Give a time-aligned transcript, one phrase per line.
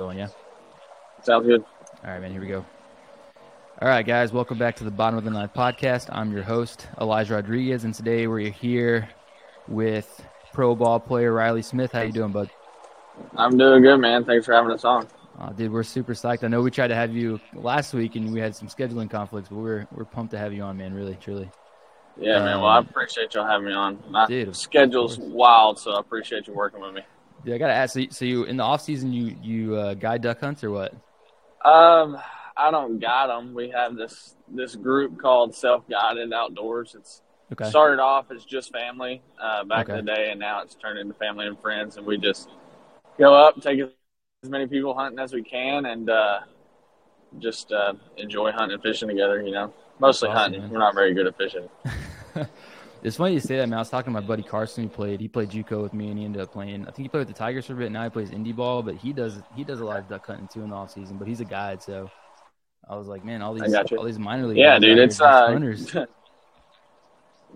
[0.00, 0.28] going, yeah?
[1.22, 1.62] Sounds good.
[2.02, 2.64] All right, man, here we go.
[3.82, 6.08] All right, guys, welcome back to the Bottom of the Ninth podcast.
[6.10, 9.10] I'm your host, Elijah Rodriguez, and today we're here
[9.68, 10.24] with
[10.54, 11.92] pro ball player Riley Smith.
[11.92, 12.48] How you doing, bud?
[13.36, 14.24] I'm doing good, man.
[14.24, 15.06] Thanks for having us on.
[15.38, 16.44] Uh, dude, we're super psyched.
[16.44, 19.50] I know we tried to have you last week, and we had some scheduling conflicts,
[19.50, 20.94] but we're we're pumped to have you on, man.
[20.94, 21.50] Really, truly.
[22.18, 22.60] Yeah, um, man.
[22.60, 24.02] Well, I appreciate y'all having me on.
[24.08, 27.02] My dude, schedule's wild, so I appreciate you working with me.
[27.44, 27.94] Yeah, I gotta ask.
[27.94, 30.92] So, so you in the off season, you you uh, guide duck hunts or what?
[31.64, 32.18] Um,
[32.56, 33.54] I don't guide them.
[33.54, 36.94] We have this this group called Self Guided Outdoors.
[36.94, 37.22] It's
[37.52, 37.68] okay.
[37.68, 39.98] started off as just family uh, back okay.
[39.98, 41.96] in the day, and now it's turned into family and friends.
[41.96, 42.50] And we just
[43.18, 46.40] go up, take as many people hunting as we can, and uh,
[47.38, 49.42] just uh, enjoy hunting and fishing together.
[49.42, 50.60] You know, mostly awesome, hunting.
[50.62, 50.70] Man.
[50.70, 51.68] We're not very good at fishing.
[53.02, 53.78] It's funny you say that, man.
[53.78, 55.20] I was talking to my buddy Carson who played.
[55.20, 56.82] He played JUCO with me, and he ended up playing.
[56.82, 57.90] I think he played with the Tigers for a bit.
[57.90, 60.48] Now he plays indie ball, but he does he does a lot of duck hunting
[60.48, 61.16] too in the off season.
[61.16, 62.10] But he's a guide, so
[62.88, 64.58] I was like, man, all these all these minor league.
[64.58, 65.56] Yeah, dude, it's uh,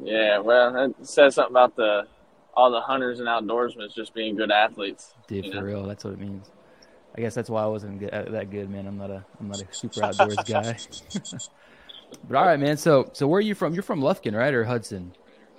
[0.02, 0.38] yeah.
[0.38, 2.06] Well, it says something about the
[2.54, 5.14] all the hunters and outdoorsmen just being good athletes.
[5.26, 5.62] Dude, for know?
[5.62, 6.50] real, that's what it means.
[7.16, 8.86] I guess that's why I wasn't that good, man.
[8.86, 10.76] I'm not a I'm not a super outdoors guy.
[12.28, 12.76] but all right, man.
[12.76, 13.74] So so where are you from?
[13.74, 15.14] You're from Lufkin, right, or Hudson?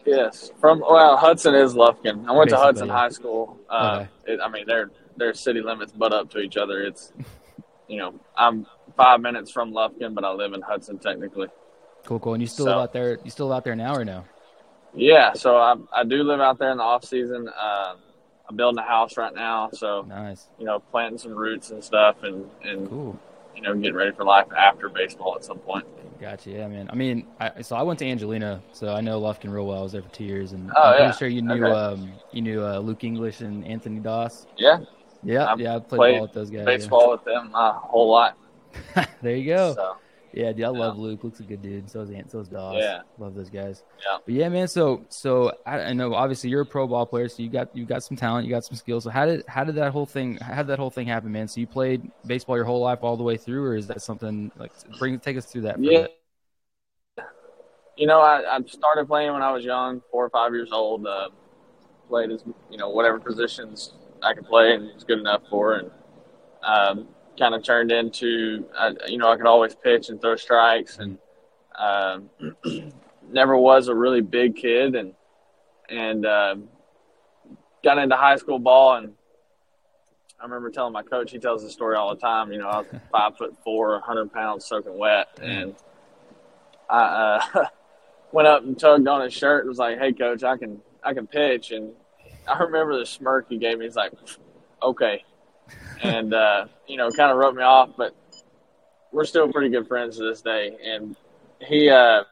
[0.05, 2.27] Yes, from well, Hudson is Lufkin.
[2.27, 2.89] I went Basically, to Hudson.
[2.89, 3.57] High School.
[3.69, 4.33] Uh, okay.
[4.33, 6.83] it, I mean, their their city limits butt up to each other.
[6.83, 7.11] It's,
[7.87, 11.47] you know, I'm five minutes from Lufkin, but I live in Hudson technically.
[12.03, 12.33] Cool, cool.
[12.35, 13.17] And you still so, out there?
[13.23, 14.25] You still out there now or no?
[14.93, 17.49] Yeah, so I I do live out there in the off season.
[17.49, 17.95] Uh,
[18.47, 20.47] I'm building a house right now, so nice.
[20.59, 23.19] You know, planting some roots and stuff, and and cool.
[23.55, 25.85] you know, getting ready for life after baseball at some point.
[26.19, 26.49] Gotcha.
[26.49, 26.89] Yeah, man.
[26.89, 29.79] I mean, I, so I went to Angelina, so I know Lufkin real well.
[29.79, 30.97] I was there for two years, and oh, I'm yeah.
[30.97, 32.01] pretty sure you knew okay.
[32.01, 34.47] um, you knew uh, Luke English and Anthony Doss.
[34.57, 34.79] Yeah.
[35.23, 35.75] Yeah, I yeah.
[35.75, 36.65] I played, played, ball with those guys.
[36.65, 37.11] Baseball yeah.
[37.11, 38.37] with them my whole lot.
[39.21, 39.73] there you go.
[39.73, 39.97] So,
[40.35, 41.23] yeah, dude, I love Luke.
[41.23, 41.89] Luke's a good dude.
[41.89, 42.29] So is Ant.
[42.29, 42.75] So is Doss.
[42.77, 43.83] Yeah, love those guys.
[44.05, 44.17] Yeah.
[44.25, 44.67] But yeah, man.
[44.67, 47.85] So so I, I, know obviously you're a pro ball player, so you got you
[47.85, 49.05] got some talent, you got some skills.
[49.05, 51.47] So how did how did that whole thing how did that whole thing happen, man?
[51.47, 54.51] So you played baseball your whole life all the way through, or is that something
[54.57, 55.81] like bring take us through that?
[55.81, 56.07] yeah
[57.97, 61.07] you know, I, I started playing when I was young, four or five years old.
[61.07, 61.29] Uh,
[62.07, 65.91] played as you know whatever positions I could play and was good enough for, and
[66.63, 67.07] um,
[67.37, 71.17] kind of turned into uh, you know I could always pitch and throw strikes, and
[71.77, 72.29] um,
[73.31, 75.13] never was a really big kid, and
[75.89, 76.55] and uh,
[77.83, 79.13] got into high school ball, and
[80.39, 82.51] I remember telling my coach, he tells the story all the time.
[82.51, 85.75] You know, I was five foot four, hundred pounds, soaking wet, and
[86.89, 87.39] I.
[87.55, 87.65] Uh,
[88.35, 91.13] went up and tugged on his shirt and was like, "Hey, coach, I can I
[91.13, 91.93] can pitch." And
[92.47, 93.85] I remember the smirk he gave me.
[93.85, 94.11] He's like,
[94.83, 95.23] "Okay,"
[96.03, 97.89] and uh, you know, kind of wrote me off.
[97.97, 98.15] But
[99.11, 100.77] we're still pretty good friends to this day.
[100.83, 101.15] And
[101.59, 102.23] he, uh,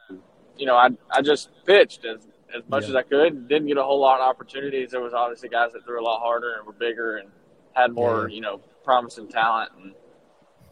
[0.56, 2.90] you know, I I just pitched as as much yeah.
[2.90, 3.48] as I could.
[3.48, 4.90] Didn't get a whole lot of opportunities.
[4.90, 7.28] There was obviously guys that threw a lot harder and were bigger and
[7.72, 8.34] had more, yeah.
[8.34, 9.72] you know, promising talent.
[9.76, 9.94] And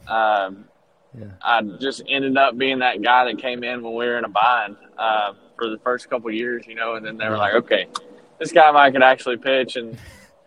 [0.09, 0.65] um,
[1.19, 1.27] yeah.
[1.43, 4.29] I just ended up being that guy that came in when we were in a
[4.29, 7.87] bind uh, for the first couple years, you know, and then they were like, okay,
[8.39, 9.77] this guy might could actually pitch.
[9.77, 9.99] And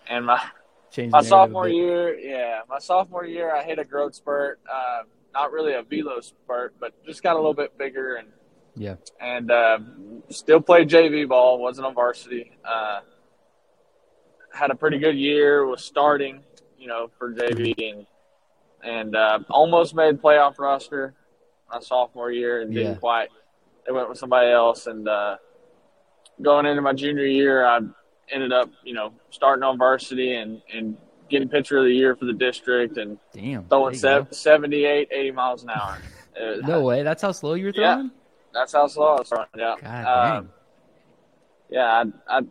[0.08, 0.42] and my
[0.98, 4.60] my sophomore year, yeah, my sophomore year, I hit a growth spurt.
[4.72, 8.30] Uh, not really a velo spurt, but just got a little bit bigger and
[8.76, 9.80] yeah, and uh,
[10.30, 11.60] still played JV ball.
[11.60, 12.58] wasn't on varsity.
[12.64, 13.02] Uh,
[14.54, 15.66] had a pretty good year.
[15.66, 16.44] Was starting,
[16.78, 18.06] you know, for JV and
[18.84, 21.14] and uh, almost made playoff roster
[21.72, 23.00] my sophomore year and didn't yeah.
[23.00, 23.30] quite.
[23.86, 25.38] They went with somebody else, and uh,
[26.42, 27.80] going into my junior year, I
[28.32, 30.98] ended up, you know, starting on varsity and and
[31.30, 35.64] getting pitcher of the year for the district and Damn, throwing se- 78, 80 miles
[35.64, 35.98] an hour.
[36.62, 37.04] no way.
[37.04, 38.06] That's how slow you were throwing.
[38.06, 38.10] Yeah,
[38.54, 39.48] that's how slow I was throwing.
[39.58, 39.76] Yeah.
[39.82, 40.50] God, um,
[41.70, 42.42] yeah, I, I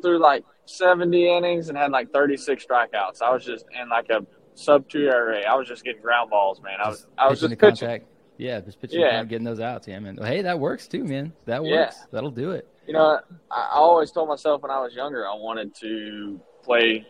[0.00, 3.22] threw like 70 innings and had like 36 strikeouts.
[3.22, 5.40] I was just in like a sub two ERA.
[5.40, 6.78] I was just getting ground balls, man.
[6.82, 7.88] I was I was just pitching.
[7.88, 8.06] Contact.
[8.38, 9.22] Yeah, just pitching, yeah.
[9.24, 9.86] getting those outs.
[9.86, 10.16] Yeah, man.
[10.16, 11.32] Hey, that works too, man.
[11.46, 11.96] That works.
[11.98, 12.06] Yeah.
[12.10, 12.68] That'll do it.
[12.86, 13.20] You know,
[13.50, 17.06] I always told myself when I was younger I wanted to play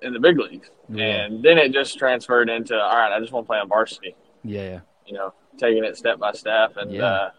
[0.00, 1.24] in the big leagues, yeah.
[1.24, 3.12] and then it just transferred into all right.
[3.12, 4.14] I just want to play on varsity.
[4.44, 4.80] Yeah, yeah.
[5.06, 7.04] You know, taking it step by step, and yeah.
[7.04, 7.30] uh,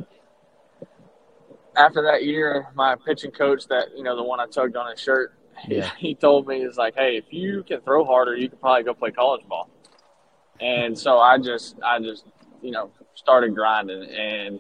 [1.76, 5.00] after that year, my pitching coach, that you know, the one I tugged on his
[5.00, 5.34] shirt,
[5.68, 5.92] yeah.
[5.98, 8.94] he told me is like, hey, if you can throw harder, you can probably go
[8.94, 9.70] play college ball.
[10.60, 12.26] And so I just, I just,
[12.62, 14.60] you know, started grinding, and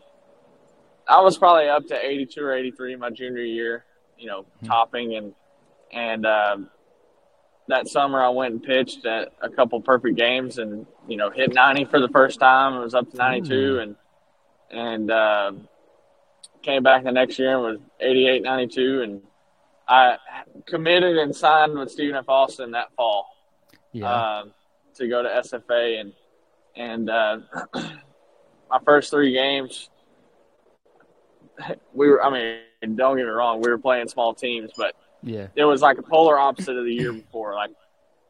[1.08, 3.86] I was probably up to 82 or 83 my junior year,
[4.18, 4.68] you know, mm-hmm.
[4.68, 5.34] topping and
[5.92, 6.70] and um,
[7.68, 11.54] that summer I went and pitched at a couple perfect games and you know hit
[11.54, 12.74] 90 for the first time.
[12.74, 13.84] It was up to 92 mm.
[13.84, 13.96] and
[14.72, 15.52] and uh,
[16.62, 19.22] came back the next year and was 88, 92 and
[19.88, 20.18] I
[20.66, 22.26] committed and signed with Stephen F.
[22.28, 23.28] Austin that fall.
[23.92, 24.10] Yeah.
[24.10, 24.44] Uh,
[24.96, 26.14] to go to SFA and
[26.76, 27.38] and uh,
[28.70, 29.90] my first three games
[31.94, 35.48] we were I mean don't get me wrong we were playing small teams but yeah.
[35.56, 37.56] It was like a polar opposite of the year before.
[37.56, 37.72] Like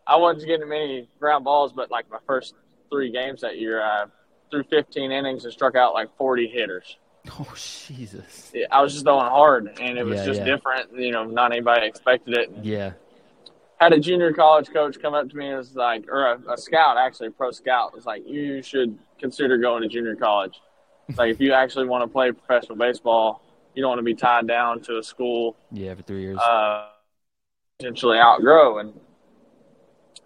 [0.06, 2.54] I wasn't getting many ground balls, but like my first
[2.90, 4.06] three games that year, I
[4.52, 6.98] threw 15 innings and struck out like 40 hitters.
[7.40, 8.52] Oh Jesus!
[8.70, 10.46] I was just throwing hard, and it was yeah, just yeah.
[10.46, 10.90] different.
[10.94, 12.52] You know, not anybody expected it.
[12.62, 12.92] Yeah.
[13.80, 16.58] Had a junior college coach come up to me and was like, or a, a
[16.58, 20.60] scout, actually, pro scout, was like, "You should consider going to junior college.
[21.16, 23.42] Like, if you actually want to play professional baseball,
[23.74, 25.56] you don't want to be tied down to a school.
[25.72, 26.38] Yeah, for three years.
[26.38, 26.90] Uh,
[27.80, 28.94] potentially outgrow and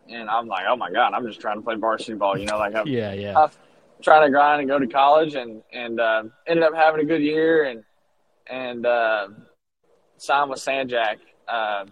[0.10, 2.38] and I'm like, oh my god, I'm just trying to play varsity ball.
[2.38, 3.38] You know, like I'm, yeah, yeah.
[3.38, 3.50] I'm
[4.02, 7.22] trying to grind and go to college, and and uh, ended up having a good
[7.22, 7.84] year and
[8.48, 9.28] and uh,
[10.18, 11.86] signed with San Jac, uh,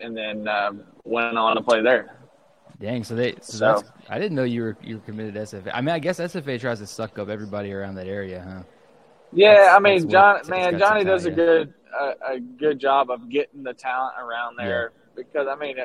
[0.00, 0.72] and then uh,
[1.04, 2.16] went on to play there.
[2.80, 5.70] Dang, so they so, so I didn't know you were you were committed to SFA.
[5.72, 8.62] I mean, I guess SFA tries to suck up everybody around that area, huh?
[9.32, 13.28] Yeah, that's, I mean, John, man, Johnny does a good a, a, good job of
[13.28, 15.22] getting the talent around there yeah.
[15.22, 15.76] because I mean,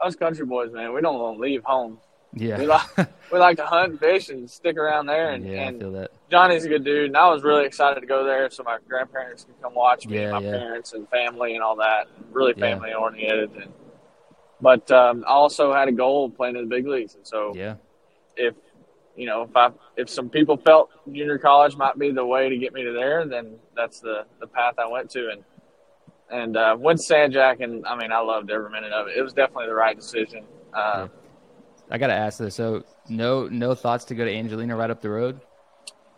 [0.00, 1.98] us country boys, man, we don't want to leave home.
[2.34, 2.88] Yeah, we like
[3.32, 5.32] we like to hunt, fish, and stick around there.
[5.32, 6.10] And, yeah, and I feel that.
[6.30, 9.44] Johnny's a good dude, and I was really excited to go there so my grandparents
[9.44, 10.58] can come watch me, yeah, and my yeah.
[10.58, 12.08] parents and family and all that.
[12.30, 13.72] Really family oriented, and
[14.62, 17.52] but um, I also had a goal of playing in the big leagues, and so
[17.54, 17.74] yeah,
[18.36, 18.54] if
[19.16, 22.56] you know, if I if some people felt junior college might be the way to
[22.56, 25.44] get me to there, then that's the the path I went to, and
[26.30, 29.16] and uh, went to San Jac, and I mean, I loved every minute of it.
[29.16, 30.44] It was definitely the right decision.
[30.72, 31.08] Uh,
[31.90, 32.54] I gotta ask this.
[32.54, 35.40] So, no no thoughts to go to Angelina right up the road?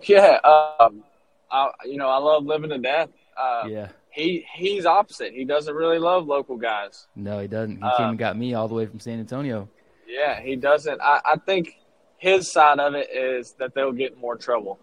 [0.02, 1.02] Yeah, um,
[1.50, 3.08] I you know I love living to death.
[3.36, 3.88] Uh, yeah.
[4.14, 5.32] He he's opposite.
[5.32, 7.08] He doesn't really love local guys.
[7.16, 7.76] No, he doesn't.
[7.76, 9.68] He came and got me all the way from San Antonio.
[10.06, 11.00] Yeah, he doesn't.
[11.00, 11.78] I, I think
[12.24, 14.78] his side of it is that they'll get more trouble.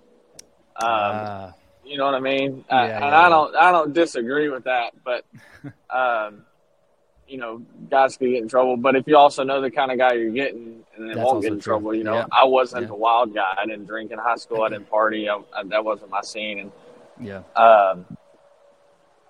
[0.75, 1.51] Um, uh,
[1.83, 2.63] you know what I mean?
[2.69, 3.22] Yeah, uh, and yeah.
[3.22, 5.25] I don't, I don't disagree with that, but,
[5.89, 6.44] um,
[7.27, 8.77] you know, guys can get in trouble.
[8.77, 11.54] But if you also know the kind of guy you're getting, and they won't get
[11.54, 11.74] in true.
[11.74, 12.25] trouble, you know, yeah.
[12.31, 13.56] I wasn't a wild guy.
[13.57, 14.63] I didn't drink in high school.
[14.63, 15.30] I didn't party.
[15.30, 16.60] I, I, that wasn't my scene.
[16.60, 16.72] And
[17.19, 18.06] yeah, um,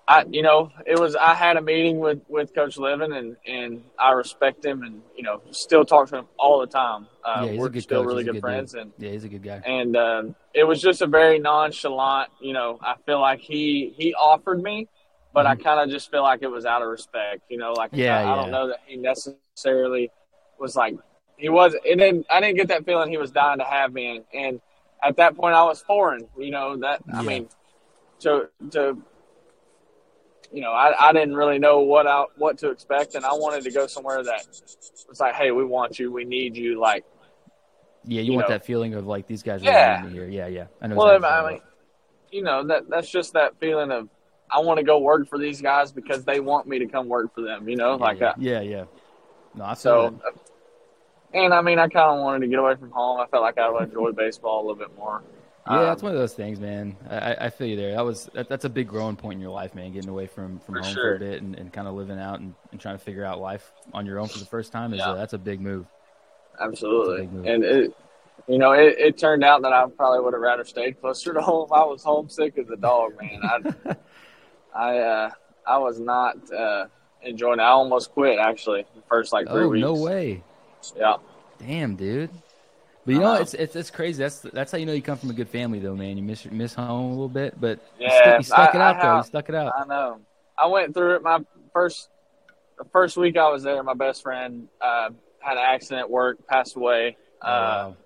[0.08, 1.14] I, you know, it was.
[1.14, 5.22] I had a meeting with with Coach Livin, and and I respect him, and you
[5.22, 7.06] know, still talk to him all the time.
[7.24, 8.08] Uh, yeah, we're still coach.
[8.08, 8.82] really good, good, friends, dude.
[8.82, 9.62] and yeah, he's a good guy.
[9.64, 12.30] And um, it was just a very nonchalant.
[12.40, 14.88] You know, I feel like he he offered me,
[15.32, 15.60] but mm-hmm.
[15.60, 17.42] I kind of just feel like it was out of respect.
[17.48, 18.32] You know, like yeah, I, yeah.
[18.32, 20.10] I don't know that he necessarily
[20.58, 20.96] was like
[21.36, 21.74] he was.
[21.84, 22.26] It didn't.
[22.28, 24.60] I didn't get that feeling he was dying to have me, and, and
[25.00, 26.26] at that point I was foreign.
[26.36, 27.02] You know that.
[27.12, 27.48] I mean,
[28.20, 28.98] to to
[30.52, 33.64] you know, I, I didn't really know what I, what to expect, and I wanted
[33.64, 34.46] to go somewhere that
[35.08, 37.04] was like, hey, we want you, we need you, like.
[38.04, 40.08] Yeah, you, you want know, that feeling of like these guys are yeah.
[40.08, 40.28] here.
[40.28, 40.66] Yeah, yeah.
[40.80, 40.96] I know.
[40.96, 41.60] Well, I mean,
[42.32, 44.08] you know that that's just that feeling of
[44.50, 47.32] I want to go work for these guys because they want me to come work
[47.34, 47.68] for them.
[47.68, 48.26] You know, yeah, like yeah.
[48.26, 48.42] that.
[48.42, 48.84] Yeah, yeah.
[49.54, 50.18] No, I so.
[50.22, 50.34] That.
[51.34, 53.20] And I mean, I kind of wanted to get away from home.
[53.20, 55.22] I felt like I would enjoy baseball a little bit more.
[55.66, 56.96] Yeah, um, that's one of those things, man.
[57.08, 57.92] I, I feel you there.
[57.92, 59.92] That was that, that's a big growing point in your life, man.
[59.92, 61.18] Getting away from from for home sure.
[61.18, 63.40] for a bit and, and kind of living out and, and trying to figure out
[63.40, 65.12] life on your own for the first time is yeah.
[65.12, 65.86] a, that's a big move.
[66.60, 67.46] Absolutely, big move.
[67.46, 67.96] and it,
[68.48, 71.40] you know, it, it turned out that I probably would have rather stayed closer to
[71.42, 71.68] home.
[71.72, 73.40] I was homesick as a dog, man.
[73.44, 73.96] I
[74.74, 75.30] I uh,
[75.64, 76.86] I was not uh,
[77.22, 77.62] enjoying it.
[77.62, 79.82] I almost quit actually the first like three oh, weeks.
[79.82, 80.42] No way.
[80.96, 81.16] Yeah.
[81.60, 82.30] Damn, dude.
[83.04, 84.22] But you know, it's, it's it's crazy.
[84.22, 86.16] That's that's how you know you come from a good family, though, man.
[86.16, 88.80] You miss miss home a little bit, but yeah, you, stuck, you stuck I, it
[88.80, 89.16] out, I though.
[89.16, 89.72] You stuck it out.
[89.76, 90.20] I know.
[90.56, 91.22] I went through it.
[91.22, 91.40] My
[91.72, 92.10] first
[92.78, 96.46] the first week I was there, my best friend uh, had an accident at work,
[96.46, 97.46] passed away, uh,
[97.90, 97.96] wow.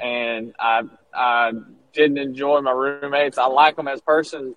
[0.00, 0.82] and I
[1.14, 1.52] I
[1.92, 3.38] didn't enjoy my roommates.
[3.38, 4.56] I like them as person,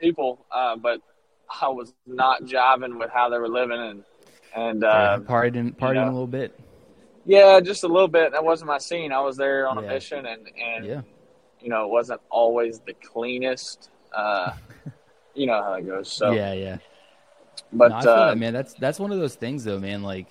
[0.00, 1.00] people, uh, but
[1.62, 4.04] I was not jiving with how they were living and
[4.54, 6.58] and uh, yeah, partying partying you know, a little bit.
[7.24, 8.32] Yeah, just a little bit.
[8.32, 9.12] That wasn't my scene.
[9.12, 9.90] I was there on yeah.
[9.90, 11.02] a mission, and and yeah.
[11.60, 13.90] you know, it wasn't always the cleanest.
[14.14, 14.52] Uh,
[15.34, 16.12] you know how it goes.
[16.12, 16.78] So yeah, yeah.
[17.72, 20.02] But no, uh, that, man, that's that's one of those things, though, man.
[20.02, 20.26] Like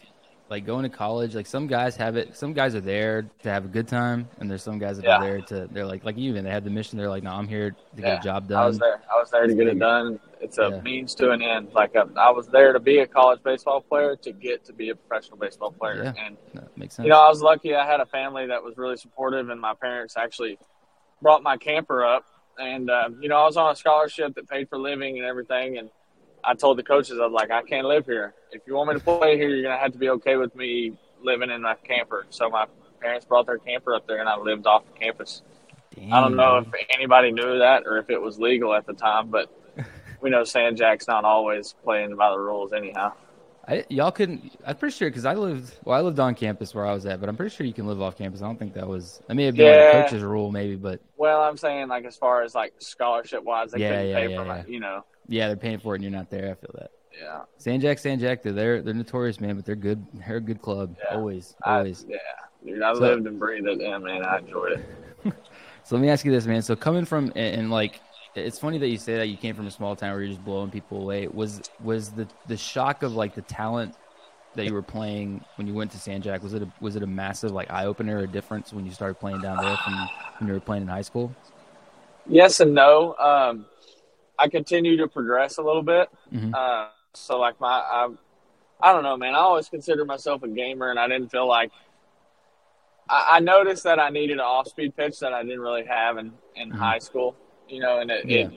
[0.50, 1.34] like going to college.
[1.36, 2.36] Like some guys have it.
[2.36, 5.18] Some guys are there to have a good time, and there's some guys that Yeah.
[5.18, 5.68] are there to.
[5.72, 6.98] They're like like you, even they had the mission.
[6.98, 8.02] They're like, no, I'm here to Yeah.
[8.16, 8.62] get a job done.
[8.64, 9.02] I was there.
[9.12, 10.20] I was there to get it done.
[10.42, 10.82] It's a Yeah.
[10.82, 11.70] means to an end.
[11.74, 14.90] Like I, I was there to be a college baseball player to get to be
[14.90, 16.04] a professional baseball player.
[16.04, 16.26] Yeah.
[16.26, 17.06] And That makes sense.
[17.06, 17.74] you know, I was lucky.
[17.76, 20.60] I had a family that was really supportive, and my parents actually
[21.22, 22.26] brought my camper up.
[22.60, 25.78] And uh, you know, I was on a scholarship that paid for living and everything.
[25.80, 25.90] And
[26.44, 28.34] I told the coaches, I was like, I can't live here.
[28.52, 30.94] If you want me to play here, you're gonna have to be okay with me
[31.22, 32.26] living in my camper.
[32.30, 32.66] So my
[33.02, 35.42] parents brought their camper up there, and I lived off the campus.
[36.12, 39.30] I don't know if anybody knew that or if it was legal at the time,
[39.30, 39.50] but
[40.22, 43.14] we know San Jac's not always playing by the rules anyhow.
[43.66, 44.52] I, y'all couldn't.
[44.66, 45.74] I'm pretty sure because I lived.
[45.86, 47.88] Well, I lived on campus where I was at, but I'm pretty sure you can
[47.88, 48.42] live off campus.
[48.42, 49.22] I don't think that was.
[49.28, 52.18] That may have been like a coach's rule, maybe, but Well, I'm saying like as
[52.18, 55.06] far as like scholarship wise, they Yeah, couldn't yeah, pay yeah, for my, you know,
[55.28, 56.52] yeah, they're paying for it, and you're not there.
[56.52, 56.92] I feel that.
[57.20, 57.42] yeah.
[57.58, 60.06] San Jac, San Jac, they're they're, they're notorious, man, but they're good.
[60.14, 61.18] They're a good club, Yeah.
[61.18, 62.06] always, I, always.
[62.08, 62.18] yeah,
[62.66, 64.74] dude, I So- lived and breathed it, man, I enjoyed
[65.26, 65.34] it.
[65.86, 66.62] So let me ask you this, man.
[66.62, 68.00] So coming from and, and like,
[68.36, 70.46] it's funny that you say that you came from a small town where you're just
[70.46, 71.28] blowing people away.
[71.28, 73.94] Was was the the shock of like the talent
[74.56, 76.42] that you were playing when you went to San Jac?
[76.42, 79.16] Was it a, was it a massive like eye opener or difference when you started
[79.16, 79.94] playing down there from
[80.38, 81.36] when you were playing in high school?
[82.28, 83.16] Yes and no.
[83.18, 83.66] Um,
[84.44, 86.10] I continue to progress a little bit.
[86.34, 86.54] Mhm.
[86.54, 88.10] Uh, so like my, I,
[88.82, 89.36] I don't know, man.
[89.36, 91.72] I always considered myself a gamer, and I didn't feel like.
[93.10, 96.34] I, I noticed that I needed an off-speed pitch that I didn't really have in
[96.56, 96.76] in Mhm.
[96.76, 97.36] high school.
[97.70, 98.38] You know, and it, Yeah.
[98.48, 98.52] it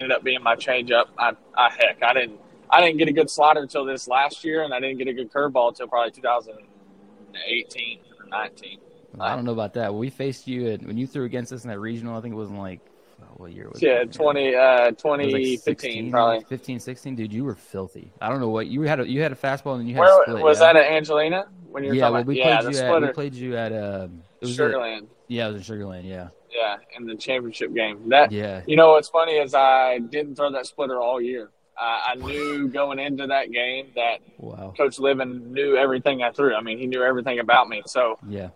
[0.00, 1.06] ended up being my changeup.
[1.18, 2.40] I, I heck, I didn't,
[2.70, 5.12] I didn't get a good slider until this last year, and I didn't get a
[5.12, 8.78] good curveball until probably 2018 or 19.
[9.20, 9.94] I don't know about that.
[9.94, 12.16] We faced you at, when you threw against us in that regional.
[12.16, 12.91] I think it wasn't like oh,
[13.38, 14.12] what year was Yeah, it?
[14.12, 16.44] 20, uh, It was like 2015 16, probably.
[16.44, 17.14] 15, 16.
[17.16, 18.12] Dude, you were filthy.
[18.20, 19.00] I don't know what you had.
[19.00, 20.42] A, you had a fastball and you had Where a split.
[20.42, 20.72] was yeah?
[20.72, 21.46] that at Angelina?
[21.70, 23.72] When you were yeah, talking well, we yeah, played you at we played you at
[23.72, 25.06] um, it was at- Sugarland.
[25.28, 26.04] yeah, it was in Sugarland.
[26.04, 28.08] Yeah, Yeah, in the championship game.
[28.10, 31.50] That yeah, you know what's funny is I didn't throw that splitter all year.
[31.78, 36.54] I, I knew going into that game that wow, Coach Livin knew everything I threw.
[36.54, 37.82] I mean, he knew everything about me.
[37.86, 38.50] So yeah,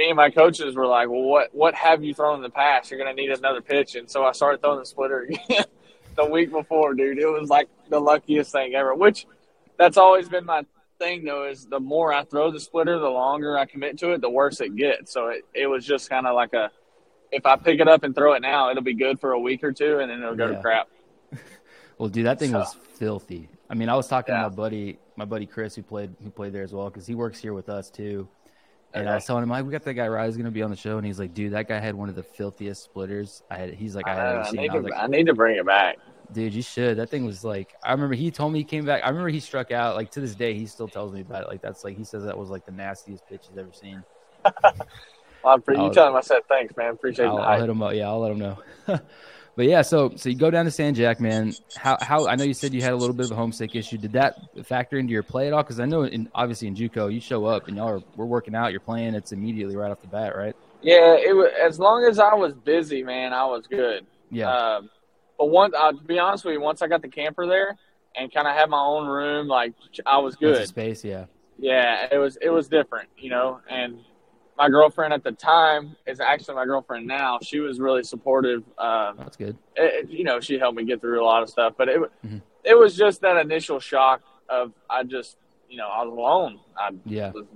[0.00, 2.90] me and my coaches were like, "Well, what what have you thrown in the past?
[2.90, 5.64] You're going to need another pitch." And so I started throwing the splitter again
[6.16, 7.18] the week before, dude.
[7.18, 8.94] It was like the luckiest thing ever.
[8.94, 9.26] Which
[9.78, 10.64] that's always been my
[10.98, 11.44] thing, though.
[11.46, 14.60] Is the more I throw the splitter, the longer I commit to it, the worse
[14.60, 15.12] it gets.
[15.12, 16.70] So it it was just kind of like a,
[17.30, 19.62] if I pick it up and throw it now, it'll be good for a week
[19.62, 20.56] or two, and then it'll go Yeah.
[20.56, 20.88] to crap.
[21.98, 23.46] Well, dude, that thing So- was filthy.
[23.68, 24.44] I mean, I was talking Yeah.
[24.44, 27.14] to my buddy, my buddy Chris, who played who played there as well, because he
[27.14, 28.26] works here with us too.
[28.92, 30.76] And I was telling him, like, we got that guy going to be on the
[30.76, 33.74] show, and he's like, dude, that guy had one of the filthiest splitters I had.
[33.74, 34.60] He's like, I I, I seen.
[34.60, 35.96] need I to like, I need to bring it back.
[36.32, 36.98] dude, you should.
[36.98, 39.02] That thing was like, I remember he told me he came back.
[39.04, 39.96] I remember he struck out.
[39.96, 41.48] Like to this day, he still tells me about it.
[41.48, 44.04] Like that's like he says that was like the nastiest pitch he's ever seen.
[45.42, 46.90] Well, I'm pre- you tell him I said thanks, man.
[46.92, 47.60] Appreciate I'll, I'll hype.
[47.60, 47.94] hit him up.
[47.94, 48.58] Yeah, I'll let him know.
[49.56, 51.54] but yeah, so so you go down to San Jac, man.
[51.76, 53.98] How how I know you said you had a little bit of a homesick issue.
[53.98, 55.62] Did that factor into your play at all?
[55.62, 58.54] Because I know, in, obviously in JUCO, you show up and y'all are we're working
[58.54, 58.70] out.
[58.70, 59.14] You're playing.
[59.14, 60.56] It's immediately right off the bat, right?
[60.82, 64.06] Yeah, it was as long as I was busy, man, I was good.
[64.30, 64.50] Yeah.
[64.50, 64.90] Um,
[65.36, 67.76] but once, uh, to be honest with you, once I got the camper there
[68.14, 69.74] and kind of had my own room, like
[70.06, 70.68] I was good.
[70.68, 71.04] Space.
[71.04, 71.26] Yeah.
[71.58, 73.60] Yeah, it was it was different, you know.
[73.68, 73.98] And
[74.60, 77.38] my girlfriend at the time is actually my girlfriend now.
[77.42, 78.62] She was really supportive.
[78.76, 79.56] Um, That's good.
[79.74, 81.72] it, you know, she helped me get through a lot of stuff.
[81.78, 82.42] But it Mhm.
[82.62, 85.38] it was just that initial shock of I just
[85.70, 86.60] you know I was alone.
[86.76, 87.30] I Yeah.
[87.32, 87.46] was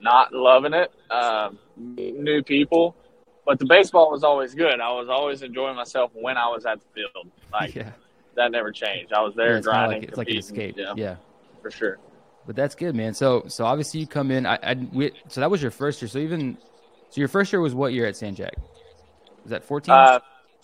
[0.00, 0.90] not loving it.
[1.12, 2.96] Um, new people,
[3.46, 4.80] but the baseball was always good.
[4.80, 7.30] I was always enjoying myself when I was at the field.
[7.52, 7.92] Like yeah.
[8.34, 9.12] that never changed.
[9.12, 10.00] I was there Yeah, it's grinding.
[10.00, 10.74] like, it's like an escape.
[10.76, 11.16] Yeah, yeah.
[11.62, 11.98] for sure.
[12.48, 13.12] But that's good, man.
[13.12, 14.46] So so obviously you come in.
[14.46, 16.08] I, I we, so that was your first year.
[16.08, 16.56] So even
[17.10, 18.54] so your first year was what year at San Jac?
[19.42, 19.94] Was that 14?
[19.94, 20.18] Uh,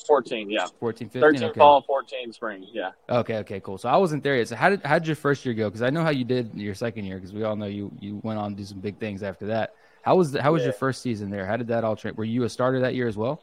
[0.07, 1.21] fourteen, yeah, 14, 15?
[1.21, 1.59] thirteen okay.
[1.59, 2.67] fall, fourteen spring.
[2.73, 2.93] Yeah.
[3.11, 3.77] Okay, okay, cool.
[3.77, 4.49] So I wasn't there yet.
[4.49, 5.69] So how did how did your first year go?
[5.69, 7.17] Because I know how you did your second year.
[7.17, 9.75] Because we all know you you went on to do some big things after that.
[10.01, 10.69] How was the, how was Yeah.
[10.69, 11.45] your first season there?
[11.45, 12.15] How did that all train?
[12.17, 13.43] Were you a starter that year as well?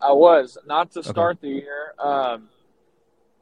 [0.00, 1.92] I was not to start the year.
[1.98, 2.48] Um,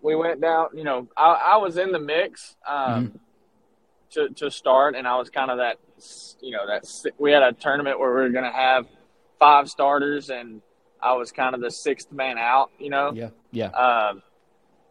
[0.02, 0.70] we went down.
[0.74, 3.20] You know, I, I was in the mix um,
[4.12, 5.78] to to start, and I was kind of that.
[6.40, 8.86] You know, that we had a tournament where we were going to have
[9.38, 10.62] five starters, and
[11.02, 12.70] I was kind of the sixth man out.
[12.78, 13.66] You know, Yeah, yeah.
[13.68, 14.22] um,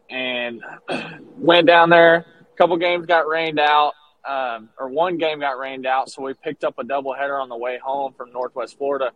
[0.08, 0.62] and
[1.36, 2.26] went down there.
[2.52, 3.92] A couple games got rained out,
[4.28, 7.56] um, or one game got rained out, so we picked up a doubleheader on the
[7.56, 9.10] way home from Northwest Florida,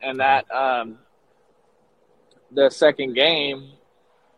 [0.00, 0.98] and that um,
[2.52, 3.72] the second game.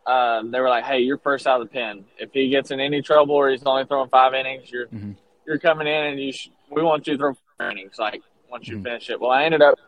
[0.06, 2.04] Um, they were like, "Hey, you're first out of the pen.
[2.18, 5.16] If he gets in any trouble or he's only throwing five innings, you're Mhm.
[5.46, 8.66] you're coming in and you sh- we want you to throw four innings, like once
[8.68, 8.84] you Mhm.
[8.84, 9.20] finish it.
[9.20, 9.78] Well, I ended up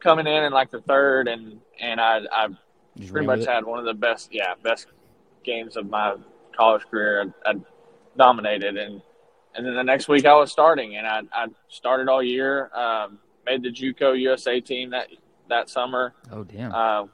[0.00, 2.48] coming in in like the third, and and I I
[2.98, 3.48] Just pretty much it?
[3.48, 4.86] had one of the best, yeah, best
[5.42, 6.14] games of my
[6.56, 7.32] college career.
[7.46, 7.54] I, I
[8.16, 9.00] dominated, and
[9.54, 12.70] and then the next week I was starting, and I I started all year.
[12.74, 15.08] Um, made the JUCO USA team that
[15.48, 16.14] that summer.
[16.32, 16.72] Oh damn.
[16.74, 17.06] Uh,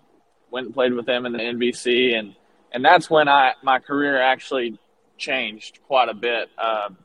[0.51, 2.35] went and played with them in the NBC, and
[2.73, 4.79] and that's when I my career actually
[5.19, 6.49] changed quite a bit.
[6.59, 6.99] Um,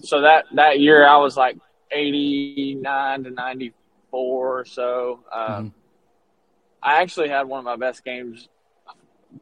[0.00, 1.56] so that that year I was like
[1.90, 3.72] eighty nine to ninety
[4.10, 5.20] four or so.
[5.32, 5.72] Um, Mhm.
[6.82, 8.48] I actually had one of my best games,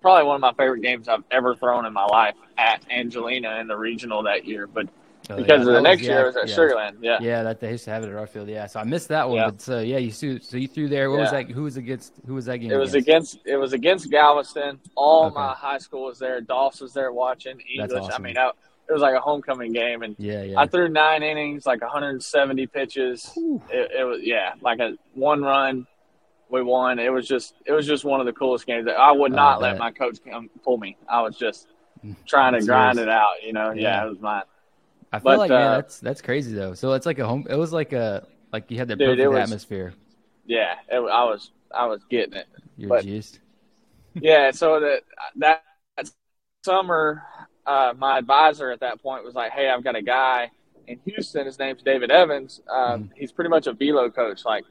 [0.02, 3.66] probably one of my favorite games I've ever thrown in my life at Angelina in
[3.66, 4.66] the regional that year.
[4.66, 4.88] But
[5.36, 6.56] Because yeah, the next was- year, yeah, it was at yeah.
[6.56, 6.96] Sugarland.
[7.00, 7.18] Yeah.
[7.20, 8.48] Yeah, that they used to have it at Arfield.
[8.48, 9.38] Yeah, so I missed that one.
[9.50, 11.10] But so yeah, you threw, so you threw there.
[11.10, 11.50] What was that?
[11.50, 12.12] Who was against?
[12.26, 12.70] Who was that game?
[12.70, 13.34] It was against?
[13.34, 14.80] against it was against Galveston.
[14.96, 15.34] All Okay.
[15.34, 16.40] my high school was there.
[16.40, 17.90] Doss was there watching English.
[18.00, 18.12] awesome.
[18.14, 18.48] I mean, I,
[18.88, 20.58] it was like a homecoming game, and Yeah, yeah.
[20.60, 23.30] I threw nine innings, like 170 pitches.
[23.70, 25.86] It, it was yeah, like a one run.
[26.50, 26.98] We won.
[26.98, 28.86] It was just it was just one of the coolest games.
[28.86, 30.96] that I would Oh, not I let my coach come pull me.
[31.08, 31.68] I was just
[32.04, 32.16] mm.
[32.26, 33.40] trying to That's grind it out.
[33.44, 34.06] You know, yeah, Yeah.
[34.06, 34.42] it was mine.
[35.12, 36.74] I feel but, like man, uh, that's that's crazy though.
[36.74, 37.46] So it's like a home.
[37.50, 39.94] It was like a like you had that Dude, perfect was- atmosphere.
[40.46, 42.46] Yeah, it, I was I was getting it.
[42.76, 43.40] You're but- juiced.
[44.14, 45.02] yeah, so that
[45.36, 45.62] that
[46.64, 47.22] summer,
[47.66, 50.50] uh, my advisor at that point was like, "Hey, I've got a guy
[50.86, 51.46] in Houston.
[51.46, 52.60] His name's David Evans.
[52.68, 53.10] Um, Mhm.
[53.16, 54.44] He's pretty much a velo coach.
[54.44, 54.64] Like,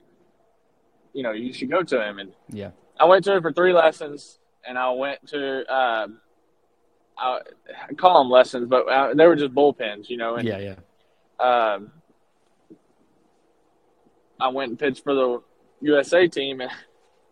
[1.14, 2.72] you know, you should go to him." And Yeah.
[3.00, 6.20] I went to him for three lessons, and I went to um,
[7.20, 7.40] I,
[7.90, 10.36] I call them lessons, but uh, they were just bullpens, you know.
[10.36, 10.76] And Yeah,
[11.40, 11.46] yeah.
[11.46, 11.92] um,
[14.40, 15.42] I went and pitched for the
[15.82, 16.72] USA team, and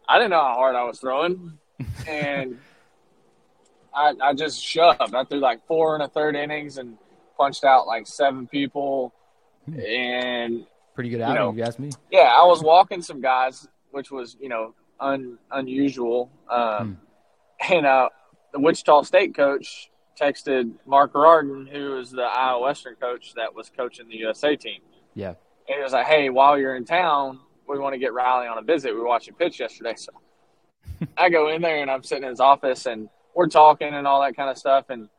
[0.08, 1.58] I didn't know how hard I was throwing,
[2.08, 2.58] and
[3.96, 5.16] I, I just shoved.
[5.16, 6.98] I threw like four and a third innings and
[7.38, 9.14] punched out like seven people,
[9.66, 9.80] Hmm.
[9.82, 10.66] and
[10.96, 11.90] Pretty good You outing, know, if you ask me.
[12.12, 16.32] yeah, I was walking some guys, which was you know un, unusual.
[16.50, 16.98] Um,
[17.70, 18.10] And uh,
[18.54, 19.90] the Wichita State coach
[20.20, 24.82] texted Marc Rardin, who is the Iowa Western coach that was coaching the USA team.
[25.14, 25.34] Yeah.
[25.68, 28.58] And he was like, "Hey, while you're in town, we want to get Riley on
[28.58, 28.94] a visit.
[28.94, 30.12] We watched him pitch yesterday." So
[31.18, 34.22] I go in there and I'm sitting in his office and we're talking and all
[34.22, 34.86] that kind of stuff.
[34.90, 35.10] And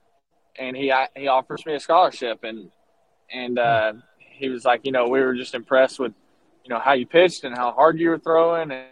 [0.58, 2.70] and he he offers me a scholarship and
[3.30, 6.12] and uh, he was like, you know, we were just impressed with
[6.64, 8.70] you know how you pitched and how hard you were throwing.
[8.70, 8.86] And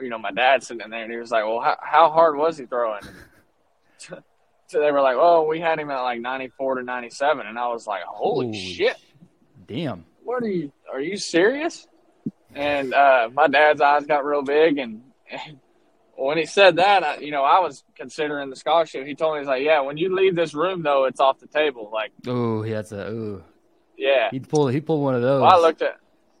[0.00, 2.36] you know, my dad sitting in there and he was like, well, how, how hard
[2.36, 3.02] was he throwing?
[4.66, 7.68] so they were like, oh, we had him at like 94 to 97, and I
[7.68, 8.96] was like, holy Holy shit
[9.66, 10.04] Damn.
[10.24, 11.86] what are you are you serious
[12.54, 15.58] and uh my dad's eyes got real big and, and
[16.16, 19.40] when he said that I, you know i was considering the scholarship he told me
[19.40, 22.62] he's like yeah when you leave this room though it's off the table like Oh,
[22.64, 23.08] yeah, that's a.
[23.10, 23.42] Ooh.
[23.96, 24.72] yeah He pulled.
[24.72, 25.40] He pulled one of those.
[25.40, 25.96] well, i looked at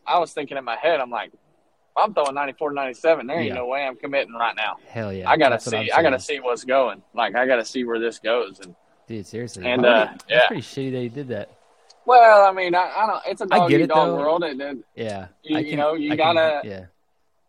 [0.06, 1.32] i was thinking in my head i'm like
[1.96, 3.54] i'm throwing 94 97 there ain't Yeah.
[3.54, 5.28] no way i'm committing right now Hell yeah.
[5.30, 8.18] i gotta that's see i gotta see what's going like i gotta see where this
[8.18, 8.74] goes and
[9.08, 9.66] Dude, seriously.
[9.66, 10.46] And, uh, he- yeah.
[10.46, 11.50] Pretty shitty that he did that.
[12.06, 14.16] well i mean i, I don't it's a dog eat it, dog though.
[14.16, 15.28] world and, and Yeah.
[15.42, 16.84] You- I you know, you I gotta- Yeah.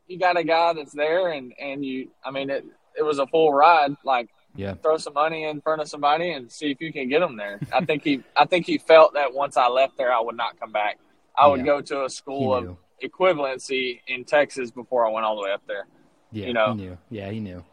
[0.07, 2.65] you got a guy that's there and and you i mean it
[2.97, 4.73] it was a full ride like Yeah.
[4.75, 7.59] throw some money in front of somebody and see if you can get them there
[7.71, 10.59] i think he i think he felt that once i left there i would not
[10.59, 10.99] come back
[11.37, 11.65] i would Yeah.
[11.65, 12.77] go to a school of.
[13.03, 15.85] Equivalency in texas before i went all the way up there
[16.31, 16.47] Yeah.
[16.47, 16.67] you know.
[16.73, 16.97] He knew.
[17.09, 17.63] Yeah, he knew.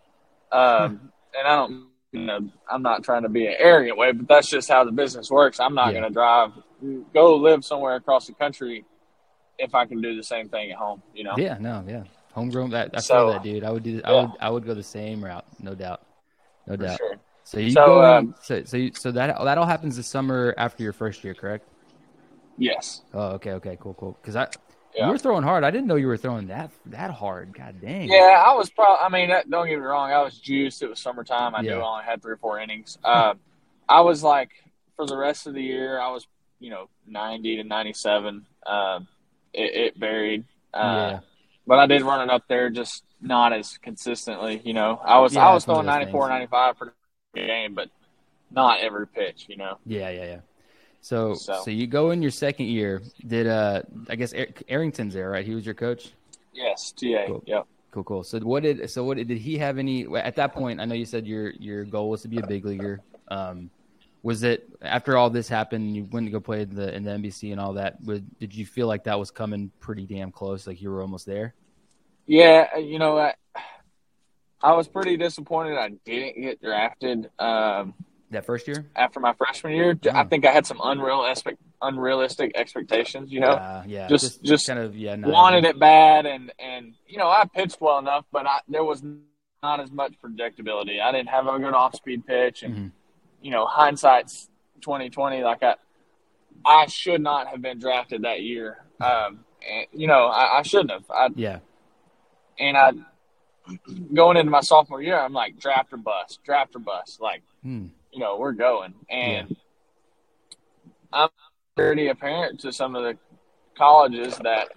[0.52, 2.40] um and i don't you know
[2.70, 5.60] i'm not trying to be an arrogant way but that's just how the business works
[5.60, 6.00] i'm not Yeah.
[6.00, 6.50] going to drive
[7.14, 8.84] go live somewhere across the country
[9.58, 11.56] if i can do the same thing at home you know Yeah.
[11.60, 11.84] No.
[11.86, 12.04] Yeah.
[12.32, 12.70] Homegrown.
[12.70, 13.64] That I So- feel that, dude.
[13.64, 14.00] I would do.
[14.04, 14.20] I Yeah.
[14.22, 14.30] would.
[14.40, 15.44] I would go the same route.
[15.60, 16.00] No doubt.
[16.68, 16.96] No doubt.
[16.98, 18.04] sure So you So, go.
[18.04, 21.34] um, so so you, so that that all happens this summer after your first year,
[21.34, 21.66] correct?
[22.56, 24.16] yes Oh, okay, okay, cool, cool.
[24.20, 24.46] Because I
[24.94, 25.06] Yeah.
[25.06, 25.62] you were throwing hard.
[25.64, 27.52] I didn't know you were throwing that that hard.
[27.56, 28.08] God dang.
[28.08, 28.98] Yeah, I was probably.
[29.00, 30.10] I mean, don't get me wrong.
[30.10, 30.82] I was juiced.
[30.82, 31.54] It was summertime.
[31.54, 32.98] I knew I only had three or four innings.
[33.04, 33.34] Uh,
[33.88, 34.50] I was like,
[34.96, 36.26] for the rest of the year, I was,
[36.58, 38.46] you know, ninety to ninety-seven.
[38.66, 39.00] Uh,
[39.52, 40.44] it, it varied.
[40.74, 41.20] Uh, Yeah.
[41.66, 44.60] But I did run it up there, just not as consistently.
[44.64, 46.50] You know, I was Yeah, I was it's one of throwing those 94, things.
[46.50, 46.94] 95 for
[47.34, 47.90] the game, but
[48.50, 49.46] not every pitch.
[49.48, 49.78] You know.
[49.86, 50.40] Yeah, yeah, yeah.
[51.00, 53.02] So, so, So- you go in your second year.
[53.26, 55.46] Did uh, I guess Er- Arrington's there, right?
[55.46, 56.12] He was your coach.
[56.52, 57.26] Yes, TA.
[57.26, 57.42] Cool.
[57.46, 57.66] Yep.
[57.90, 58.22] Cool, cool.
[58.24, 60.80] So what did so what did, he have any at that point?
[60.80, 63.00] I know you said your your goal was to be a big leaguer.
[63.28, 63.70] Um,
[64.22, 65.96] was it after all this happened?
[65.96, 68.00] You went to go play in the in the NBC and all that.
[68.04, 70.66] Would, did you feel like that was coming pretty damn close?
[70.66, 71.54] Like you were almost there?
[72.26, 73.34] Yeah, you know, I,
[74.62, 77.28] I was pretty disappointed I didn't get drafted.
[77.40, 77.94] Um,
[78.30, 78.86] That first year?
[78.94, 79.98] after my freshman year.
[80.12, 83.32] I think I had some unreal expect, unrealistic expectations.
[83.32, 85.16] You know, Uh, yeah, Just- just kind of yeah.
[85.16, 89.02] wanted it bad, and and you know I pitched well enough, but I, there was
[89.62, 91.00] not as much predictability.
[91.02, 92.92] I didn't have a good off speed pitch, and Mhm.
[93.42, 94.48] you know hindsight's
[94.80, 95.42] twenty twenty.
[95.42, 95.74] Like I,
[96.64, 98.84] I should not have been drafted that year.
[99.00, 101.10] Um, and, you know I, I shouldn't have.
[101.10, 101.58] I Yeah,
[102.60, 102.92] and I
[104.14, 107.20] going into my sophomore year, I'm like draft or bust, draft or bust.
[107.20, 107.86] Like Hmm.
[108.12, 109.56] You know we're going, and
[111.12, 111.28] I'm
[111.76, 113.16] pretty apparent to some of the
[113.76, 114.68] colleges that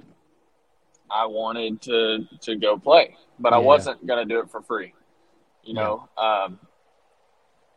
[1.10, 4.93] I wanted to to go play, but I wasn't gonna do it for free.
[5.63, 6.60] You know, um,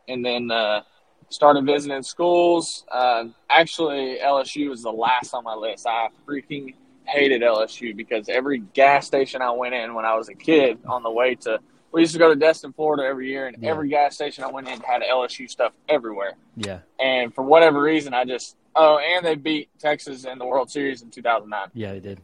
[0.07, 0.81] and then uh,
[1.29, 2.85] started visiting schools.
[2.91, 5.87] Uh, actually, LSU was the last on my list.
[5.87, 6.73] I freaking
[7.05, 11.03] hated LSU because every gas station I went in when I was a kid on
[11.03, 11.59] the way to
[11.91, 13.69] we used to go to Destin, Florida every year, and Yeah.
[13.71, 16.33] every gas station I went in had LSU stuff everywhere.
[16.55, 20.69] yeah, And for whatever reason, I just oh, and they beat Texas in the World
[20.69, 21.69] Series in 2009.
[21.73, 21.93] yeah.
[21.93, 22.21] They did.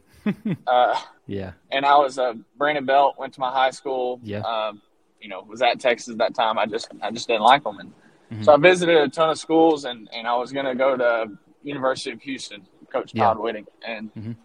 [0.66, 4.20] Uh, yeah, and I was uh, Brandon Belt went to my high school.
[4.22, 4.40] Yeah.
[4.40, 4.80] Um,
[5.20, 6.58] you know, was at Texas at that time.
[6.58, 7.92] I just I just didn't like them, and
[8.32, 8.44] Mhm.
[8.44, 11.30] so I visited a ton of schools, and and I was gonna go to
[11.62, 13.24] University of Houston, Coach Yeah.
[13.24, 14.36] Todd Whitting, and Mhm.